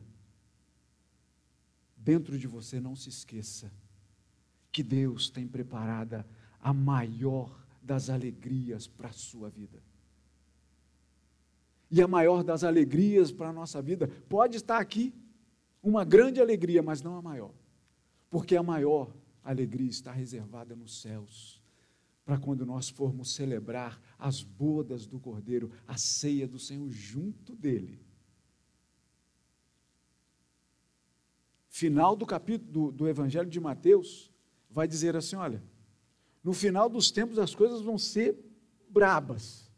dentro 1.98 2.38
de 2.38 2.48
você 2.48 2.80
não 2.80 2.96
se 2.96 3.10
esqueça 3.10 3.72
que 4.72 4.82
Deus 4.84 5.30
tem 5.30 5.48
preparada 5.48 6.26
a 6.68 6.74
maior 6.74 7.66
das 7.82 8.10
alegrias 8.10 8.88
para 8.88 9.08
a 9.08 9.14
sua 9.14 9.50
vida. 9.50 9.82
E 11.90 12.02
a 12.02 12.08
maior 12.10 12.44
das 12.44 12.62
alegrias 12.62 13.32
para 13.32 13.48
a 13.48 13.54
nossa 13.54 13.82
vida 13.82 14.10
pode 14.28 14.58
estar 14.58 14.78
aqui, 14.78 15.14
uma 15.82 16.04
grande 16.04 16.42
alegria, 16.42 16.84
mas 16.84 17.02
não 17.02 17.16
a 17.16 17.22
maior. 17.22 17.54
Porque 18.30 18.58
a 18.58 18.62
maior 18.62 19.16
alegria 19.46 19.90
está 19.90 20.12
reservada 20.12 20.76
nos 20.76 21.00
céus, 21.02 21.64
para 22.26 22.38
quando 22.38 22.66
nós 22.66 22.90
formos 22.90 23.34
celebrar 23.34 23.98
as 24.20 24.44
bodas 24.44 25.08
do 25.08 25.22
Cordeiro, 25.22 25.72
a 25.88 25.96
ceia 25.96 26.46
do 26.46 26.60
Senhor 26.60 26.90
junto 26.90 27.56
dele. 27.56 27.98
Final 31.70 32.14
do 32.14 32.26
capítulo 32.26 32.92
do, 32.92 32.92
do 32.92 33.08
Evangelho 33.08 33.50
de 33.50 33.60
Mateus 33.62 34.30
vai 34.70 34.86
dizer 34.86 35.16
assim: 35.16 35.38
olha, 35.38 35.64
no 36.44 36.54
final 36.54 36.90
dos 36.90 37.12
tempos 37.12 37.40
as 37.40 37.54
coisas 37.54 37.82
vão 37.82 37.98
ser 37.98 38.36
brabas. 38.90 39.70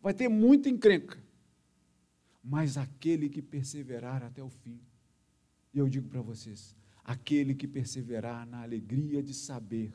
Vai 0.00 0.14
ter 0.14 0.28
muita 0.28 0.68
encrenca. 0.68 1.22
Mas 2.42 2.76
aquele 2.76 3.28
que 3.28 3.40
perseverar 3.40 4.22
até 4.22 4.42
o 4.42 4.48
fim, 4.48 4.80
e 5.72 5.78
eu 5.78 5.88
digo 5.88 6.08
para 6.08 6.20
vocês, 6.20 6.74
aquele 7.04 7.54
que 7.54 7.68
perseverar 7.68 8.46
na 8.46 8.62
alegria 8.62 9.22
de 9.22 9.32
saber 9.32 9.92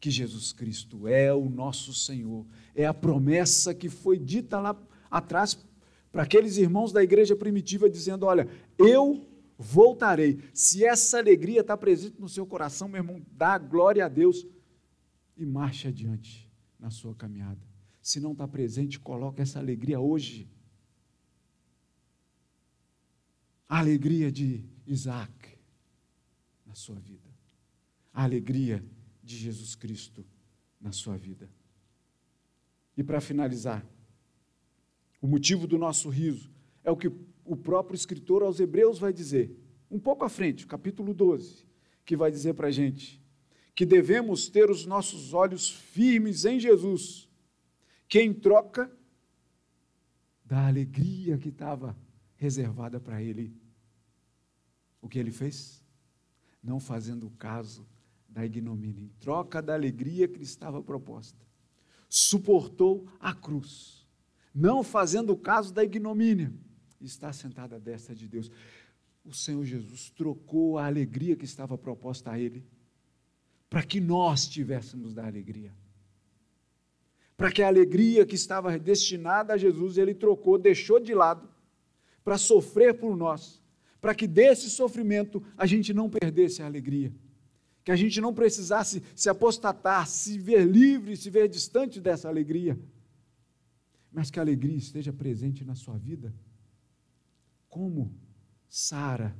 que 0.00 0.10
Jesus 0.10 0.52
Cristo 0.52 1.06
é 1.06 1.32
o 1.32 1.48
nosso 1.48 1.92
Senhor, 1.94 2.44
é 2.74 2.86
a 2.86 2.94
promessa 2.94 3.74
que 3.74 3.88
foi 3.88 4.18
dita 4.18 4.60
lá 4.60 4.76
atrás 5.10 5.58
para 6.10 6.22
aqueles 6.22 6.56
irmãos 6.56 6.92
da 6.92 7.02
igreja 7.02 7.36
primitiva, 7.36 7.88
dizendo: 7.88 8.26
Olha, 8.26 8.48
eu 8.76 9.26
voltarei. 9.56 10.40
Se 10.54 10.84
essa 10.84 11.18
alegria 11.18 11.60
está 11.60 11.76
presente 11.76 12.20
no 12.20 12.28
seu 12.28 12.46
coração, 12.46 12.88
meu 12.88 13.00
irmão, 13.00 13.22
dá 13.32 13.58
glória 13.58 14.04
a 14.04 14.08
Deus 14.08 14.46
e 15.38 15.46
marche 15.46 15.88
adiante 15.88 16.50
na 16.78 16.90
sua 16.90 17.14
caminhada. 17.14 17.60
Se 18.02 18.20
não 18.20 18.32
está 18.32 18.46
presente, 18.46 18.98
coloque 18.98 19.40
essa 19.40 19.58
alegria 19.58 20.00
hoje. 20.00 20.50
A 23.68 23.78
alegria 23.78 24.32
de 24.32 24.64
Isaac 24.86 25.56
na 26.66 26.74
sua 26.74 26.98
vida. 26.98 27.30
A 28.12 28.24
alegria 28.24 28.84
de 29.22 29.36
Jesus 29.36 29.74
Cristo 29.74 30.26
na 30.80 30.90
sua 30.90 31.16
vida. 31.16 31.48
E 32.96 33.04
para 33.04 33.20
finalizar, 33.20 33.86
o 35.20 35.26
motivo 35.26 35.66
do 35.66 35.78
nosso 35.78 36.08
riso 36.08 36.50
é 36.82 36.90
o 36.90 36.96
que 36.96 37.12
o 37.44 37.56
próprio 37.56 37.94
escritor 37.94 38.42
aos 38.42 38.58
Hebreus 38.58 38.98
vai 38.98 39.12
dizer, 39.12 39.56
um 39.90 39.98
pouco 39.98 40.24
à 40.24 40.28
frente, 40.28 40.66
capítulo 40.66 41.14
12, 41.14 41.66
que 42.04 42.16
vai 42.16 42.30
dizer 42.30 42.54
para 42.54 42.68
a 42.68 42.70
gente: 42.70 43.22
que 43.78 43.86
devemos 43.86 44.48
ter 44.48 44.68
os 44.68 44.84
nossos 44.84 45.32
olhos 45.32 45.70
firmes 45.70 46.44
em 46.44 46.58
Jesus, 46.58 47.28
que 48.08 48.20
em 48.20 48.34
troca 48.34 48.90
da 50.44 50.66
alegria 50.66 51.38
que 51.38 51.50
estava 51.50 51.96
reservada 52.34 52.98
para 52.98 53.22
ele, 53.22 53.56
o 55.00 55.08
que 55.08 55.16
ele 55.16 55.30
fez? 55.30 55.80
Não 56.60 56.80
fazendo 56.80 57.30
caso 57.38 57.86
da 58.28 58.44
ignomínia, 58.44 59.04
em 59.04 59.12
troca 59.20 59.62
da 59.62 59.74
alegria 59.74 60.26
que 60.26 60.38
lhe 60.38 60.42
estava 60.42 60.82
proposta, 60.82 61.46
suportou 62.08 63.06
a 63.20 63.32
cruz, 63.32 64.04
não 64.52 64.82
fazendo 64.82 65.36
caso 65.36 65.72
da 65.72 65.84
ignomínia, 65.84 66.52
está 67.00 67.32
sentada 67.32 67.76
à 67.76 67.78
destra 67.78 68.12
de 68.12 68.26
Deus. 68.26 68.50
o 69.24 69.32
Senhor 69.32 69.64
Jesus 69.64 70.10
trocou 70.10 70.78
a 70.78 70.86
alegria 70.86 71.36
que 71.36 71.44
estava 71.44 71.78
proposta 71.78 72.32
a 72.32 72.40
Ele, 72.40 72.66
para 73.68 73.82
que 73.82 74.00
nós 74.00 74.46
tivéssemos 74.46 75.14
da 75.14 75.26
alegria. 75.26 75.74
Para 77.36 77.52
que 77.52 77.62
a 77.62 77.68
alegria 77.68 78.26
que 78.26 78.34
estava 78.34 78.76
destinada 78.78 79.52
a 79.52 79.56
Jesus, 79.56 79.98
Ele 79.98 80.14
trocou, 80.14 80.58
deixou 80.58 80.98
de 80.98 81.14
lado, 81.14 81.48
para 82.24 82.36
sofrer 82.36 82.94
por 82.94 83.16
nós, 83.16 83.62
para 84.00 84.14
que 84.14 84.26
desse 84.26 84.68
sofrimento 84.70 85.42
a 85.56 85.66
gente 85.66 85.94
não 85.94 86.10
perdesse 86.10 86.62
a 86.62 86.66
alegria, 86.66 87.12
que 87.84 87.90
a 87.90 87.96
gente 87.96 88.20
não 88.20 88.34
precisasse 88.34 89.02
se 89.14 89.28
apostatar, 89.28 90.06
se 90.06 90.38
ver 90.38 90.64
livre, 90.64 91.16
se 91.16 91.30
ver 91.30 91.48
distante 91.48 92.00
dessa 92.00 92.28
alegria, 92.28 92.78
mas 94.10 94.30
que 94.30 94.38
a 94.38 94.42
alegria 94.42 94.76
esteja 94.76 95.12
presente 95.12 95.64
na 95.64 95.74
sua 95.74 95.96
vida. 95.96 96.34
Como 97.68 98.14
Sara 98.68 99.36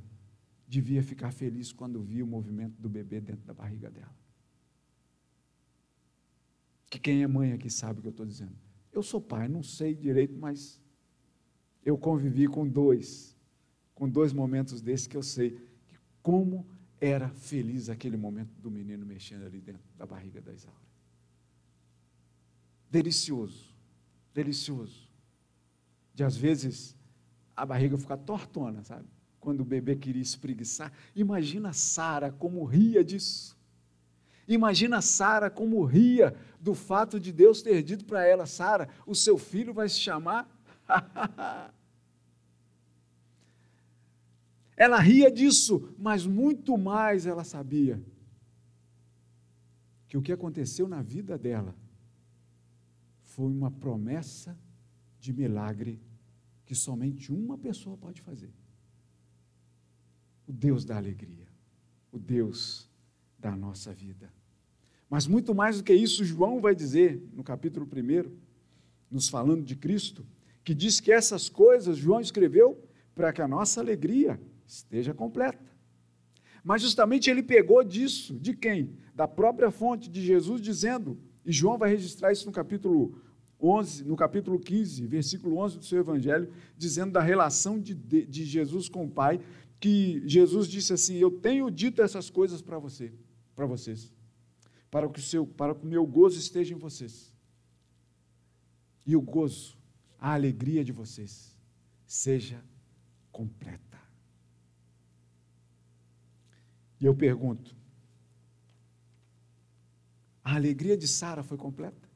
devia 0.69 1.01
ficar 1.01 1.31
feliz 1.31 1.73
quando 1.73 1.99
via 1.99 2.23
o 2.23 2.27
movimento 2.27 2.79
do 2.79 2.87
bebê 2.87 3.19
dentro 3.19 3.43
da 3.43 3.53
barriga 3.55 3.89
dela. 3.89 4.15
Que 6.91 6.99
quem 6.99 7.23
é 7.23 7.27
mãe 7.27 7.53
aqui 7.53 7.71
sabe 7.71 7.99
o 7.99 8.01
que 8.03 8.07
eu 8.07 8.11
estou 8.11 8.25
dizendo. 8.25 8.55
Eu 8.91 9.01
sou 9.01 9.19
pai, 9.19 9.47
não 9.47 9.63
sei 9.63 9.95
direito, 9.95 10.37
mas 10.37 10.79
eu 11.83 11.97
convivi 11.97 12.47
com 12.47 12.67
dois, 12.67 13.35
com 13.95 14.07
dois 14.07 14.31
momentos 14.31 14.79
desses 14.79 15.07
que 15.07 15.17
eu 15.17 15.23
sei 15.23 15.59
como 16.21 16.67
era 17.01 17.29
feliz 17.29 17.89
aquele 17.89 18.17
momento 18.17 18.53
do 18.59 18.69
menino 18.69 19.05
mexendo 19.05 19.45
ali 19.45 19.59
dentro 19.59 19.81
da 19.97 20.05
barriga 20.05 20.39
da 20.39 20.53
Isaura. 20.53 20.77
Delicioso, 22.91 23.73
delicioso. 24.33 25.09
De 26.13 26.23
às 26.23 26.37
vezes 26.37 26.95
a 27.55 27.65
barriga 27.65 27.97
ficar 27.97 28.17
tortona, 28.17 28.83
sabe? 28.83 29.07
Quando 29.39 29.61
o 29.61 29.65
bebê 29.65 29.95
queria 29.95 30.21
espreguiçar. 30.21 30.91
Imagina 31.15 31.73
Sara 31.73 32.31
como 32.31 32.63
ria 32.65 33.03
disso. 33.03 33.57
Imagina 34.47 35.01
Sara 35.01 35.49
como 35.49 35.83
ria 35.83 36.35
do 36.59 36.73
fato 36.73 37.19
de 37.19 37.31
Deus 37.31 37.61
ter 37.61 37.81
dito 37.83 38.05
para 38.05 38.25
ela: 38.25 38.45
Sara, 38.45 38.89
o 39.05 39.15
seu 39.15 39.37
filho 39.37 39.73
vai 39.73 39.87
se 39.87 39.99
chamar. 39.99 40.49
ela 44.75 44.99
ria 44.99 45.31
disso, 45.31 45.93
mas 45.97 46.25
muito 46.25 46.77
mais 46.77 47.25
ela 47.25 47.43
sabia 47.43 48.01
que 50.07 50.17
o 50.17 50.21
que 50.21 50.31
aconteceu 50.31 50.87
na 50.87 51.01
vida 51.01 51.37
dela 51.37 51.75
foi 53.21 53.51
uma 53.51 53.69
promessa 53.69 54.57
de 55.19 55.31
milagre 55.31 56.01
que 56.65 56.73
somente 56.73 57.31
uma 57.31 57.57
pessoa 57.57 57.95
pode 57.95 58.21
fazer 58.21 58.51
o 60.49 60.51
Deus 60.51 60.83
da 60.83 60.97
alegria, 60.97 61.47
o 62.11 62.17
Deus 62.17 62.89
da 63.37 63.55
nossa 63.55 63.93
vida. 63.93 64.33
Mas 65.07 65.27
muito 65.27 65.53
mais 65.53 65.77
do 65.77 65.83
que 65.83 65.93
isso, 65.93 66.25
João 66.25 66.59
vai 66.59 66.73
dizer 66.73 67.23
no 67.31 67.43
capítulo 67.43 67.87
1, 67.87 68.31
nos 69.11 69.29
falando 69.29 69.63
de 69.63 69.75
Cristo, 69.75 70.25
que 70.63 70.73
diz 70.73 70.99
que 70.99 71.11
essas 71.11 71.49
coisas 71.49 71.97
João 71.97 72.19
escreveu 72.19 72.83
para 73.13 73.31
que 73.31 73.43
a 73.43 73.47
nossa 73.47 73.79
alegria 73.79 74.41
esteja 74.65 75.13
completa. 75.13 75.69
Mas 76.63 76.81
justamente 76.81 77.29
ele 77.29 77.43
pegou 77.43 77.83
disso, 77.83 78.33
de 78.33 78.55
quem? 78.55 78.97
Da 79.13 79.27
própria 79.27 79.69
fonte 79.69 80.09
de 80.09 80.19
Jesus, 80.21 80.59
dizendo, 80.59 81.17
e 81.45 81.51
João 81.51 81.77
vai 81.77 81.91
registrar 81.91 82.31
isso 82.31 82.47
no 82.47 82.51
capítulo 82.51 83.15
11, 83.61 84.03
no 84.05 84.15
capítulo 84.15 84.59
15, 84.59 85.05
versículo 85.05 85.57
11 85.57 85.77
do 85.79 85.85
seu 85.85 85.99
evangelho, 85.99 86.49
dizendo 86.77 87.11
da 87.11 87.21
relação 87.21 87.79
de, 87.79 87.93
de, 87.93 88.45
Jesus 88.45 88.87
com 88.87 89.05
o 89.05 89.09
Pai, 89.09 89.39
que 89.79 90.21
Jesus 90.27 90.67
disse 90.67 90.93
assim: 90.93 91.15
Eu 91.15 91.31
tenho 91.31 91.69
dito 91.71 92.01
essas 92.01 92.29
coisas 92.29 92.61
para 92.61 92.77
você, 92.77 93.13
para 93.55 93.65
vocês, 93.65 94.13
para 94.91 95.07
que 95.09 95.19
o 95.19 95.23
seu, 95.23 95.47
para 95.47 95.73
que 95.73 95.85
o 95.85 95.89
meu 95.89 96.05
gozo 96.05 96.37
esteja 96.37 96.73
em 96.73 96.77
vocês. 96.77 97.33
E 99.05 99.15
o 99.15 99.21
gozo, 99.21 99.77
a 100.19 100.33
alegria 100.33 100.83
de 100.83 100.91
vocês 100.91 101.55
seja 102.05 102.63
completa. 103.31 103.99
E 106.99 107.05
eu 107.05 107.15
pergunto: 107.15 107.73
a 110.43 110.55
alegria 110.55 110.97
de 110.97 111.07
Sara 111.07 111.41
foi 111.41 111.57
completa? 111.57 112.09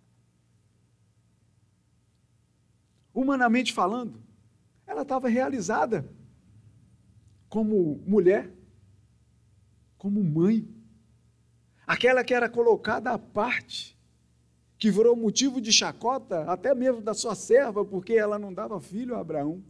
Humanamente 3.14 3.72
falando, 3.72 4.22
ela 4.86 5.04
estava 5.04 5.30
realizada 5.30 6.12
como 7.54 8.02
mulher, 8.08 8.52
como 9.96 10.24
mãe, 10.24 10.68
aquela 11.86 12.24
que 12.24 12.34
era 12.34 12.50
colocada 12.50 13.12
à 13.12 13.20
parte, 13.20 13.96
que 14.76 14.90
virou 14.90 15.16
motivo 15.16 15.62
de 15.62 15.72
chacota 15.72 16.52
até 16.52 16.74
mesmo 16.74 17.00
da 17.00 17.14
sua 17.14 17.36
serva, 17.36 17.86
porque 17.86 18.14
ela 18.14 18.40
não 18.40 18.52
dava 18.52 18.82
filho 18.82 19.16
a 19.16 19.20
Abraão. 19.20 19.64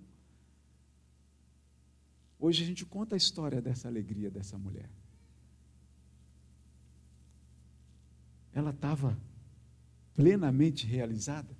Hoje 2.40 2.64
a 2.64 2.66
gente 2.66 2.86
conta 2.86 3.16
a 3.16 3.18
história 3.18 3.62
dessa 3.62 3.90
alegria 3.90 4.32
dessa 4.32 4.58
mulher. 4.58 4.90
Ela 8.54 8.70
estava 8.70 9.20
plenamente 10.14 10.88
realizada. 10.88 11.54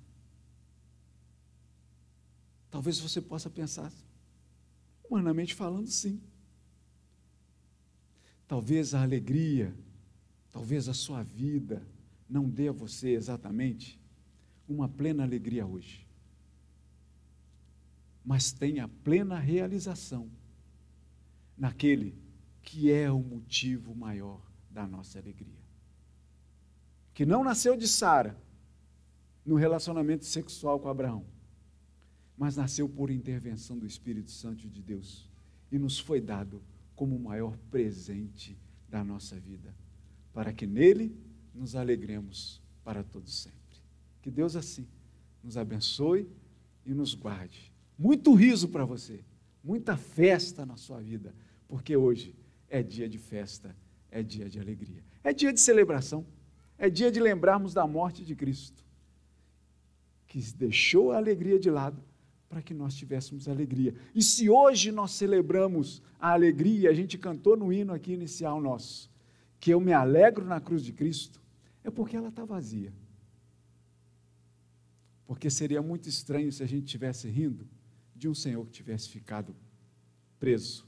Talvez 2.70 2.98
você 2.98 3.20
possa 3.20 3.50
pensar, 3.50 3.92
Humanamente 5.08 5.54
falando, 5.54 5.86
sim. 5.86 6.20
Talvez 8.46 8.94
a 8.94 9.02
alegria, 9.02 9.74
talvez 10.50 10.88
a 10.88 10.94
sua 10.94 11.22
vida 11.22 11.86
não 12.28 12.48
dê 12.48 12.68
a 12.68 12.72
você 12.72 13.10
exatamente 13.10 14.00
uma 14.68 14.88
plena 14.88 15.22
alegria 15.22 15.66
hoje. 15.66 16.06
Mas 18.24 18.52
tenha 18.52 18.88
plena 18.88 19.38
realização 19.38 20.30
naquele 21.56 22.16
que 22.62 22.90
é 22.90 23.10
o 23.10 23.18
motivo 23.18 23.94
maior 23.94 24.40
da 24.70 24.86
nossa 24.86 25.18
alegria. 25.18 25.62
Que 27.12 27.26
não 27.26 27.44
nasceu 27.44 27.76
de 27.76 27.86
Sara 27.86 28.36
no 29.44 29.56
relacionamento 29.56 30.24
sexual 30.24 30.80
com 30.80 30.88
Abraão, 30.88 31.24
mas 32.36 32.56
nasceu 32.56 32.88
por 32.88 33.10
intervenção 33.10 33.78
do 33.78 33.86
Espírito 33.86 34.30
Santo 34.30 34.68
de 34.68 34.82
Deus 34.82 35.28
e 35.70 35.78
nos 35.78 35.98
foi 35.98 36.20
dado 36.20 36.62
como 36.94 37.16
o 37.16 37.20
maior 37.20 37.56
presente 37.70 38.56
da 38.88 39.04
nossa 39.04 39.38
vida, 39.38 39.74
para 40.32 40.52
que 40.52 40.66
nele 40.66 41.16
nos 41.54 41.74
alegremos 41.74 42.60
para 42.84 43.02
todo 43.02 43.28
sempre. 43.28 43.58
Que 44.22 44.30
Deus 44.30 44.56
assim 44.56 44.86
nos 45.42 45.56
abençoe 45.56 46.28
e 46.84 46.92
nos 46.92 47.14
guarde. 47.14 47.72
Muito 47.98 48.34
riso 48.34 48.68
para 48.68 48.84
você, 48.84 49.24
muita 49.62 49.96
festa 49.96 50.66
na 50.66 50.76
sua 50.76 51.00
vida, 51.00 51.34
porque 51.68 51.96
hoje 51.96 52.34
é 52.68 52.82
dia 52.82 53.08
de 53.08 53.18
festa, 53.18 53.74
é 54.10 54.22
dia 54.22 54.48
de 54.48 54.58
alegria, 54.58 55.02
é 55.22 55.32
dia 55.32 55.52
de 55.52 55.60
celebração, 55.60 56.26
é 56.76 56.90
dia 56.90 57.10
de 57.10 57.20
lembrarmos 57.20 57.72
da 57.72 57.86
morte 57.86 58.24
de 58.24 58.34
Cristo, 58.34 58.84
que 60.26 60.40
deixou 60.56 61.12
a 61.12 61.16
alegria 61.16 61.58
de 61.58 61.70
lado 61.70 62.02
para 62.54 62.62
que 62.62 62.72
nós 62.72 62.94
tivéssemos 62.94 63.48
alegria. 63.48 63.92
E 64.14 64.22
se 64.22 64.48
hoje 64.48 64.92
nós 64.92 65.10
celebramos 65.10 66.00
a 66.20 66.30
alegria, 66.30 66.88
a 66.88 66.94
gente 66.94 67.18
cantou 67.18 67.56
no 67.56 67.72
hino 67.72 67.92
aqui 67.92 68.12
inicial 68.12 68.60
nosso, 68.60 69.10
que 69.58 69.72
eu 69.72 69.80
me 69.80 69.92
alegro 69.92 70.44
na 70.44 70.60
cruz 70.60 70.84
de 70.84 70.92
Cristo, 70.92 71.42
é 71.82 71.90
porque 71.90 72.16
ela 72.16 72.28
está 72.28 72.44
vazia. 72.44 72.92
Porque 75.26 75.50
seria 75.50 75.82
muito 75.82 76.08
estranho 76.08 76.52
se 76.52 76.62
a 76.62 76.66
gente 76.66 76.84
estivesse 76.84 77.28
rindo 77.28 77.66
de 78.14 78.28
um 78.28 78.34
Senhor 78.36 78.64
que 78.66 78.70
tivesse 78.70 79.08
ficado 79.08 79.52
preso, 80.38 80.86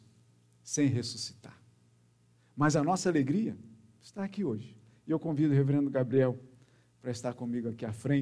sem 0.62 0.86
ressuscitar. 0.86 1.60
Mas 2.56 2.76
a 2.76 2.84
nossa 2.84 3.08
alegria 3.08 3.56
está 4.00 4.22
aqui 4.22 4.44
hoje. 4.44 4.78
E 5.04 5.10
eu 5.10 5.18
convido 5.18 5.52
o 5.52 5.56
reverendo 5.56 5.90
Gabriel 5.90 6.38
para 7.02 7.10
estar 7.10 7.34
comigo 7.34 7.68
aqui 7.70 7.84
à 7.84 7.92
frente. 7.92 8.14